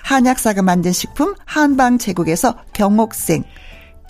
한약사가 0.05 0.63
만든 0.63 0.93
식품 0.93 1.35
한방 1.45 1.99
제국에서 1.99 2.57
경옥생. 2.73 3.45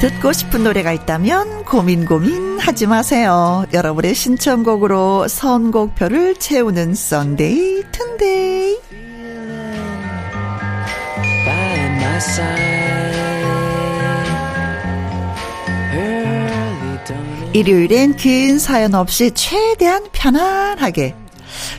듣고 0.00 0.32
싶은 0.32 0.64
노래가 0.64 0.92
있다면 0.92 1.64
고민 1.64 2.06
고민 2.06 2.58
하지 2.58 2.86
마세요. 2.86 3.66
여러분의 3.74 4.14
신청곡으로 4.14 5.28
선곡표를 5.28 6.36
채우는 6.36 6.94
Sunday 6.94 7.84
튼데이. 7.92 8.78
일요일엔 17.52 18.16
긴 18.16 18.58
사연 18.58 18.94
없이 18.94 19.32
최대한 19.32 20.04
편안하게 20.12 21.14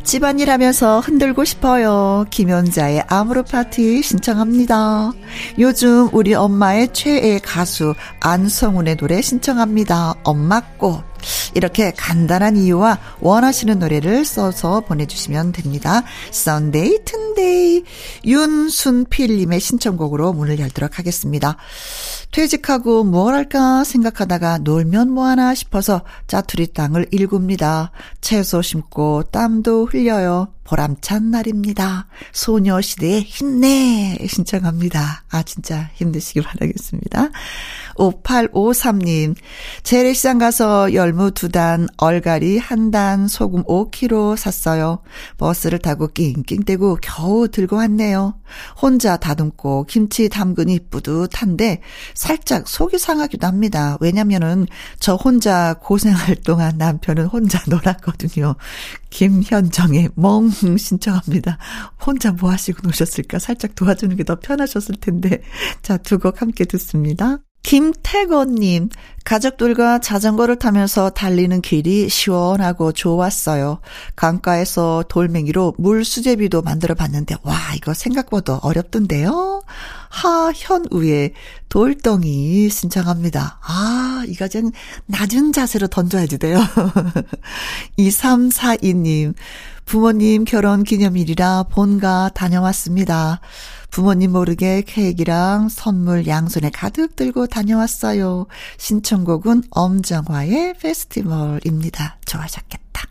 집안일 0.03 0.49
하면서 0.49 0.99
흔들고 0.99 1.43
싶어요. 1.45 2.25
김연자의 2.29 3.05
아모르 3.07 3.43
파티 3.43 4.01
신청합니다. 4.01 5.11
요즘 5.59 6.09
우리 6.11 6.33
엄마의 6.33 6.93
최애 6.93 7.39
가수 7.39 7.93
안성훈의 8.19 8.97
노래 8.97 9.21
신청합니다. 9.21 10.15
엄마 10.23 10.61
꽃. 10.77 11.10
이렇게 11.55 11.91
간단한 11.91 12.57
이유와 12.57 12.99
원하시는 13.19 13.79
노래를 13.79 14.25
써서 14.25 14.81
보내주시면 14.81 15.51
됩니다. 15.51 16.03
Sunday 16.31 16.99
튼데이 17.05 17.83
윤순필님의 18.25 19.59
신청곡으로 19.59 20.33
문을 20.33 20.59
열도록 20.59 20.99
하겠습니다. 20.99 21.57
퇴직하고 22.31 23.03
뭘 23.03 23.33
할까 23.33 23.83
생각하다가 23.83 24.59
놀면 24.59 25.11
뭐하나 25.11 25.53
싶어서 25.53 26.01
짜투리 26.27 26.67
땅을 26.67 27.07
일굽니다. 27.11 27.91
채소 28.21 28.61
심고 28.61 29.23
땀도 29.31 29.87
흘려요. 29.87 30.47
보람찬 30.63 31.31
날입니다. 31.31 32.07
소녀시대의 32.31 33.23
힘내 33.23 34.17
신청합니다. 34.25 35.25
아 35.29 35.43
진짜 35.43 35.89
힘내시길 35.95 36.43
바라겠습니다. 36.43 37.29
5853님 37.97 39.35
재래시장 39.83 40.37
가서 40.37 40.93
열무 40.93 41.31
두 41.31 41.49
단, 41.49 41.87
얼갈이 41.97 42.57
한 42.57 42.89
단, 42.91 43.27
소금 43.27 43.63
5kg 43.63 44.35
샀어요. 44.37 45.01
버스를 45.37 45.79
타고 45.79 46.07
낑낑대고 46.07 46.99
겨우 47.01 47.47
들고 47.47 47.75
왔네요. 47.75 48.35
혼자 48.81 49.17
다듬고 49.17 49.85
김치 49.87 50.29
담그니 50.29 50.79
뿌듯한데 50.89 51.81
살짝 52.13 52.67
속이 52.67 52.97
상하기도 52.97 53.45
합니다. 53.45 53.97
왜냐면은 54.01 54.65
저 54.99 55.15
혼자 55.15 55.73
고생할 55.75 56.37
동안 56.37 56.77
남편은 56.77 57.25
혼자 57.27 57.59
놀았거든요. 57.67 58.55
김현정의 59.09 60.09
멍 60.15 60.49
신청합니다. 60.49 61.57
혼자 62.05 62.31
뭐 62.31 62.49
하시고 62.51 62.79
노셨을까? 62.83 63.39
살짝 63.39 63.75
도와주는 63.75 64.15
게 64.15 64.21
더 64.23 64.39
편하셨을 64.39 64.95
텐데. 65.01 65.41
자, 65.81 65.97
두 65.97 66.19
곡 66.19 66.41
함께 66.41 66.65
듣습니다. 66.65 67.39
김태건님, 67.63 68.89
가족들과 69.23 69.99
자전거를 69.99 70.57
타면서 70.57 71.11
달리는 71.11 71.61
길이 71.61 72.09
시원하고 72.09 72.91
좋았어요. 72.91 73.79
강가에서 74.15 75.03
돌멩이로 75.07 75.75
물 75.77 76.03
수제비도 76.03 76.63
만들어 76.63 76.95
봤는데, 76.95 77.35
와, 77.43 77.55
이거 77.75 77.93
생각보다 77.93 78.57
어렵던데요? 78.63 79.63
하현우의 80.09 81.33
돌덩이 81.69 82.69
신청합니다. 82.69 83.59
아, 83.61 84.23
이거 84.27 84.47
좀 84.47 84.71
낮은 85.05 85.53
자세로 85.53 85.87
던져야지 85.87 86.39
돼요. 86.39 86.59
2342님, 87.97 89.35
부모님 89.85 90.45
결혼 90.45 90.83
기념일이라 90.83 91.63
본가 91.71 92.31
다녀왔습니다. 92.33 93.39
부모님 93.91 94.31
모르게 94.31 94.81
케이크랑 94.81 95.69
선물 95.69 96.25
양손에 96.25 96.71
가득 96.71 97.15
들고 97.15 97.47
다녀왔어요. 97.47 98.47
신청곡은 98.77 99.63
엄정화의 99.69 100.75
페스티벌입니다. 100.79 102.17
좋아하셨겠다. 102.25 103.03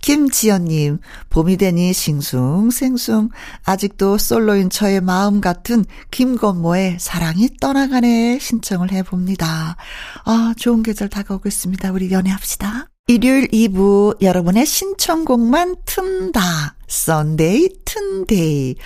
김지연님, 0.00 1.00
봄이 1.28 1.58
되니 1.58 1.92
싱숭생숭. 1.92 3.28
아직도 3.64 4.16
솔로인 4.16 4.70
저의 4.70 5.00
마음 5.02 5.40
같은 5.40 5.84
김건모의 6.10 6.96
사랑이 6.98 7.50
떠나가네 7.60 8.38
신청을 8.38 8.90
해봅니다. 8.90 9.76
아, 10.24 10.54
좋은 10.56 10.82
계절 10.82 11.08
다가오고 11.08 11.48
있습니다. 11.48 11.92
우리 11.92 12.10
연애합시다. 12.10 12.88
일요일 13.06 13.48
2부 13.48 14.22
여러분의 14.22 14.64
신청곡만 14.64 15.76
튼다. 15.84 16.77
Sunday 16.88 17.68
튼데이. 17.84 18.76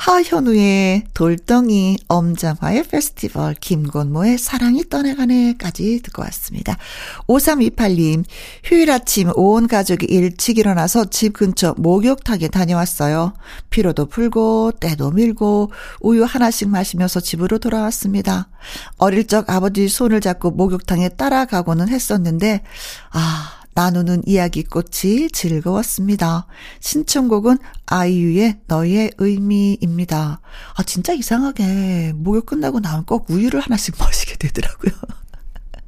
하현우의 0.00 1.04
돌덩이, 1.12 1.98
엄장화의 2.08 2.84
페스티벌, 2.84 3.54
김건모의 3.54 4.38
사랑이 4.38 4.88
떠나가네까지 4.88 6.00
듣고 6.02 6.22
왔습니다. 6.22 6.78
5328님, 7.26 8.24
휴일 8.64 8.90
아침 8.90 9.30
온 9.34 9.68
가족이 9.68 10.06
일찍 10.06 10.56
일어나서 10.56 11.10
집 11.10 11.34
근처 11.34 11.74
목욕탕에 11.76 12.48
다녀왔어요. 12.48 13.34
피로도 13.68 14.06
풀고, 14.06 14.72
때도 14.80 15.10
밀고, 15.10 15.70
우유 16.00 16.24
하나씩 16.24 16.70
마시면서 16.70 17.20
집으로 17.20 17.58
돌아왔습니다. 17.58 18.48
어릴 18.96 19.26
적 19.26 19.50
아버지 19.50 19.86
손을 19.86 20.22
잡고 20.22 20.52
목욕탕에 20.52 21.10
따라가고는 21.10 21.90
했었는데, 21.90 22.62
아, 23.10 23.59
나누는 23.74 24.22
이야기꽃이 24.26 25.30
즐거웠습니다. 25.32 26.46
신청곡은 26.80 27.58
아이유의 27.86 28.60
너의 28.66 29.12
의미입니다. 29.18 30.40
아, 30.74 30.82
진짜 30.82 31.12
이상하게 31.12 32.12
목욕 32.14 32.46
끝나고 32.46 32.80
나면 32.80 33.04
꼭 33.04 33.30
우유를 33.30 33.60
하나씩 33.60 33.96
마시게 34.00 34.36
되더라고요. 34.36 34.92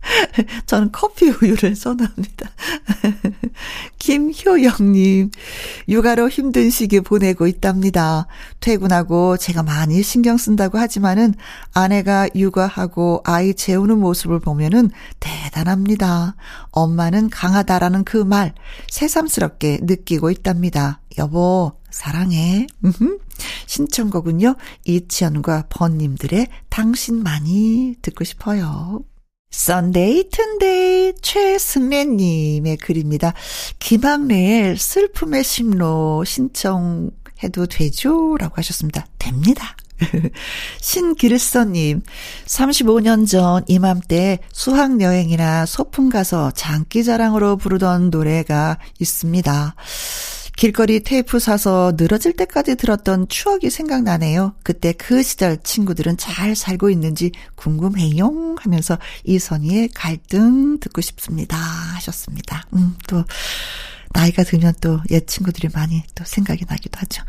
저는 0.66 0.90
커피 0.92 1.28
우유를 1.30 1.76
선호합니다. 1.76 2.50
김효영님, 4.12 5.30
육아로 5.88 6.28
힘든 6.28 6.68
시기 6.68 7.00
보내고 7.00 7.46
있답니다. 7.46 8.26
퇴근하고 8.60 9.38
제가 9.38 9.62
많이 9.62 10.02
신경 10.02 10.36
쓴다고 10.36 10.76
하지만은 10.76 11.32
아내가 11.72 12.28
육아하고 12.34 13.22
아이 13.24 13.54
재우는 13.54 13.98
모습을 13.98 14.38
보면은 14.40 14.90
대단합니다. 15.20 16.36
엄마는 16.72 17.30
강하다라는 17.30 18.04
그 18.04 18.22
말 18.22 18.54
새삼스럽게 18.90 19.80
느끼고 19.82 20.30
있답니다. 20.30 21.00
여보, 21.18 21.72
사랑해. 21.90 22.66
신청곡은요, 23.66 24.56
이치현과 24.84 25.64
벗님들의 25.70 26.46
당신만이 26.68 27.96
듣고 28.02 28.24
싶어요. 28.24 29.02
Sunday 29.52 30.30
튼데이 30.30 31.12
최승래님의 31.20 32.78
글입니다. 32.78 33.34
김학래의 33.78 34.76
슬픔의 34.76 35.44
심로 35.44 36.24
신청해도 36.24 37.66
되죠? 37.70 38.36
라고 38.38 38.54
하셨습니다. 38.56 39.06
됩니다. 39.18 39.76
신기르서님, 40.80 42.02
35년 42.46 43.28
전 43.28 43.62
이맘때 43.68 44.40
수학여행이나 44.52 45.66
소풍 45.66 46.08
가서 46.08 46.50
장기자랑으로 46.50 47.56
부르던 47.56 48.10
노래가 48.10 48.78
있습니다. 48.98 49.76
길거리 50.62 51.00
테이프 51.00 51.40
사서 51.40 51.94
늘어질 51.96 52.34
때까지 52.36 52.76
들었던 52.76 53.26
추억이 53.26 53.68
생각나네요. 53.68 54.54
그때 54.62 54.92
그 54.92 55.24
시절 55.24 55.60
친구들은 55.60 56.18
잘 56.18 56.54
살고 56.54 56.88
있는지 56.88 57.32
궁금해요 57.56 58.54
하면서 58.60 58.96
이선희의 59.24 59.88
갈등 59.88 60.78
듣고 60.78 61.00
싶습니다 61.00 61.56
하셨습니다. 61.56 62.62
음, 62.74 62.94
또 63.08 63.24
나이가 64.12 64.44
들면 64.44 64.74
또 64.80 65.00
옛 65.10 65.26
친구들이 65.26 65.68
많이 65.74 66.04
또 66.14 66.22
생각이 66.24 66.64
나기도 66.68 66.96
하죠. 67.00 67.24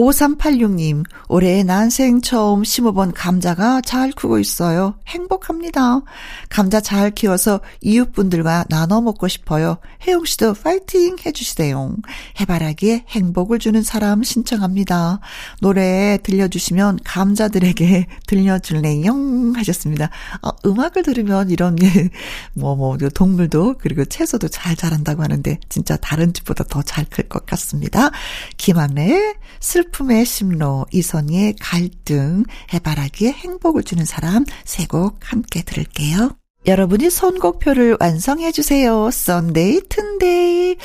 5386님, 0.00 1.04
올해 1.28 1.62
난생 1.62 2.22
처음 2.22 2.64
심어본 2.64 3.12
감자가 3.12 3.82
잘 3.82 4.12
크고 4.12 4.38
있어요. 4.38 4.94
행복합니다. 5.06 6.00
감자 6.48 6.80
잘 6.80 7.10
키워서 7.10 7.60
이웃분들과 7.82 8.64
나눠 8.70 9.02
먹고 9.02 9.28
싶어요. 9.28 9.76
혜영 10.06 10.24
씨도 10.24 10.54
파이팅 10.54 11.16
해주시대요. 11.24 11.96
해바라기에 12.40 13.04
행복을 13.08 13.58
주는 13.58 13.82
사람 13.82 14.22
신청합니다. 14.22 15.20
노래 15.60 16.18
들려주시면 16.22 17.00
감자들에게 17.04 18.06
들려줄래요? 18.26 19.12
하셨습니다. 19.56 20.08
어, 20.40 20.48
음악을 20.64 21.02
들으면 21.02 21.50
이런, 21.50 21.76
예, 21.82 22.08
뭐, 22.54 22.74
뭐, 22.74 22.96
동물도, 22.96 23.76
그리고 23.78 24.06
채소도 24.06 24.48
잘 24.48 24.74
자란다고 24.76 25.22
하는데, 25.22 25.58
진짜 25.68 25.96
다른 25.98 26.32
집보다 26.32 26.64
더 26.64 26.80
잘 26.82 27.04
클 27.04 27.28
것 27.28 27.44
같습니다. 27.44 28.10
김학래의 28.56 29.34
슬픔의 29.60 30.24
심로, 30.26 30.86
이선희의 30.92 31.56
갈등, 31.60 32.44
해바라기의 32.72 33.32
행복을 33.32 33.82
주는 33.82 34.04
사람 34.04 34.44
세 34.64 34.86
곡 34.86 35.18
함께 35.22 35.62
들을게요. 35.62 36.30
여러분이 36.66 37.08
선곡표를 37.08 37.96
완성해 38.00 38.52
주세요. 38.52 39.10
Sunday 39.10 39.80
튼데이 39.88 40.76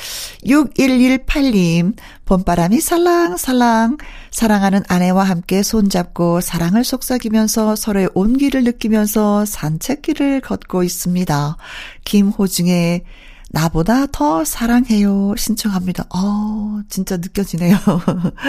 6118님 0.46 1.94
봄바람이 2.24 2.80
살랑살랑 2.80 3.98
사랑하는 4.30 4.84
아내와 4.88 5.24
함께 5.24 5.62
손잡고 5.62 6.40
사랑을 6.40 6.82
속삭이면서 6.82 7.76
서로의 7.76 8.08
온기를 8.14 8.64
느끼면서 8.64 9.44
산책길을 9.44 10.40
걷고 10.40 10.82
있습니다. 10.82 11.56
김호중의 12.04 13.02
나보다 13.50 14.06
더 14.06 14.44
사랑해요. 14.44 15.34
신청합니다. 15.36 16.04
어, 16.14 16.80
진짜 16.88 17.16
느껴지네요. 17.16 17.76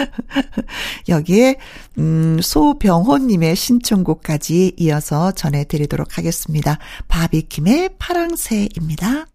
여기에, 1.08 1.56
음, 1.98 2.38
소병호님의 2.42 3.56
신청곡까지 3.56 4.74
이어서 4.76 5.32
전해드리도록 5.32 6.18
하겠습니다. 6.18 6.78
바비킴의 7.08 7.90
파랑새입니다. 7.98 9.26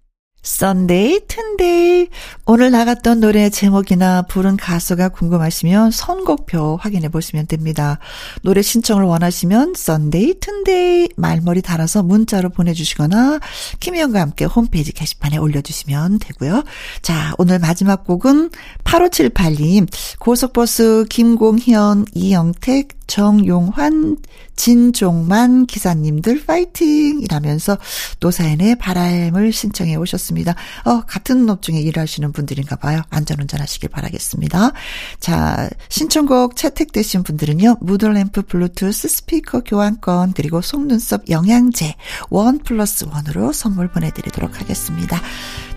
Sunday 0.44 1.22
튼데이 1.28 2.10
오늘 2.46 2.70
나갔던 2.70 3.22
노래 3.22 3.50
제목이나 3.50 4.24
부른 4.24 4.58
가수가 4.58 5.10
궁금하시면 5.10 5.92
선곡표 5.92 6.78
확인해 6.82 7.08
보시면 7.08 7.48
됩니다. 7.48 8.00
노래 8.42 8.62
신청을 8.62 9.04
원하시면 9.06 9.74
Sunday 9.76 10.40
튼데이 10.42 11.10
말머리 11.16 11.62
달아서 11.62 12.04
문자로 12.04 12.50
보내주시거나 12.50 13.40
김혜영과 13.80 14.20
함께 14.20 14.44
홈페이지 14.44 14.92
게시판에 14.92 15.38
올려주시면 15.38 16.20
되고요. 16.20 16.64
자 17.02 17.34
오늘 17.38 17.60
마지막 17.60 18.04
곡은 18.04 18.50
8578님 18.84 19.88
고속버스 20.20 21.06
김공현 21.10 22.06
이영택 22.14 23.03
정용환, 23.08 24.18
진종만 24.56 25.66
기사님들 25.66 26.46
파이팅! 26.46 27.22
이라면서 27.22 27.78
노사연의 28.20 28.78
바람을 28.78 29.52
신청해 29.52 29.96
오셨습니다. 29.96 30.56
어, 30.86 31.02
같은 31.02 31.50
업종에 31.50 31.80
일하시는 31.82 32.32
분들인가 32.32 32.76
봐요. 32.76 33.02
안전운전 33.10 33.62
하시길 33.62 33.90
바라겠습니다. 33.90 34.72
자, 35.20 35.70
신청곡 35.90 36.56
채택되신 36.56 37.24
분들은요, 37.24 37.78
무드램프 37.82 38.44
블루투스 38.44 39.08
스피커 39.08 39.62
교환권, 39.62 40.34
그리고 40.34 40.62
속눈썹 40.62 41.30
영양제, 41.30 41.96
원 42.30 42.60
플러스 42.60 43.06
원으로 43.06 43.52
선물 43.54 43.90
보내드리도록 43.90 44.60
하겠습니다. 44.60 45.22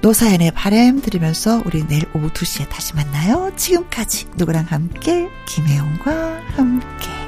노사연의 0.06 0.52
바람 0.52 1.00
들으면서 1.00 1.60
우리 1.66 1.84
내일 1.84 2.04
오후 2.14 2.30
2시에 2.30 2.68
다시 2.68 2.94
만나요. 2.94 3.50
지금까지 3.56 4.28
누구랑 4.36 4.66
함께, 4.68 5.28
김혜영과 5.48 6.42
함께. 6.54 7.25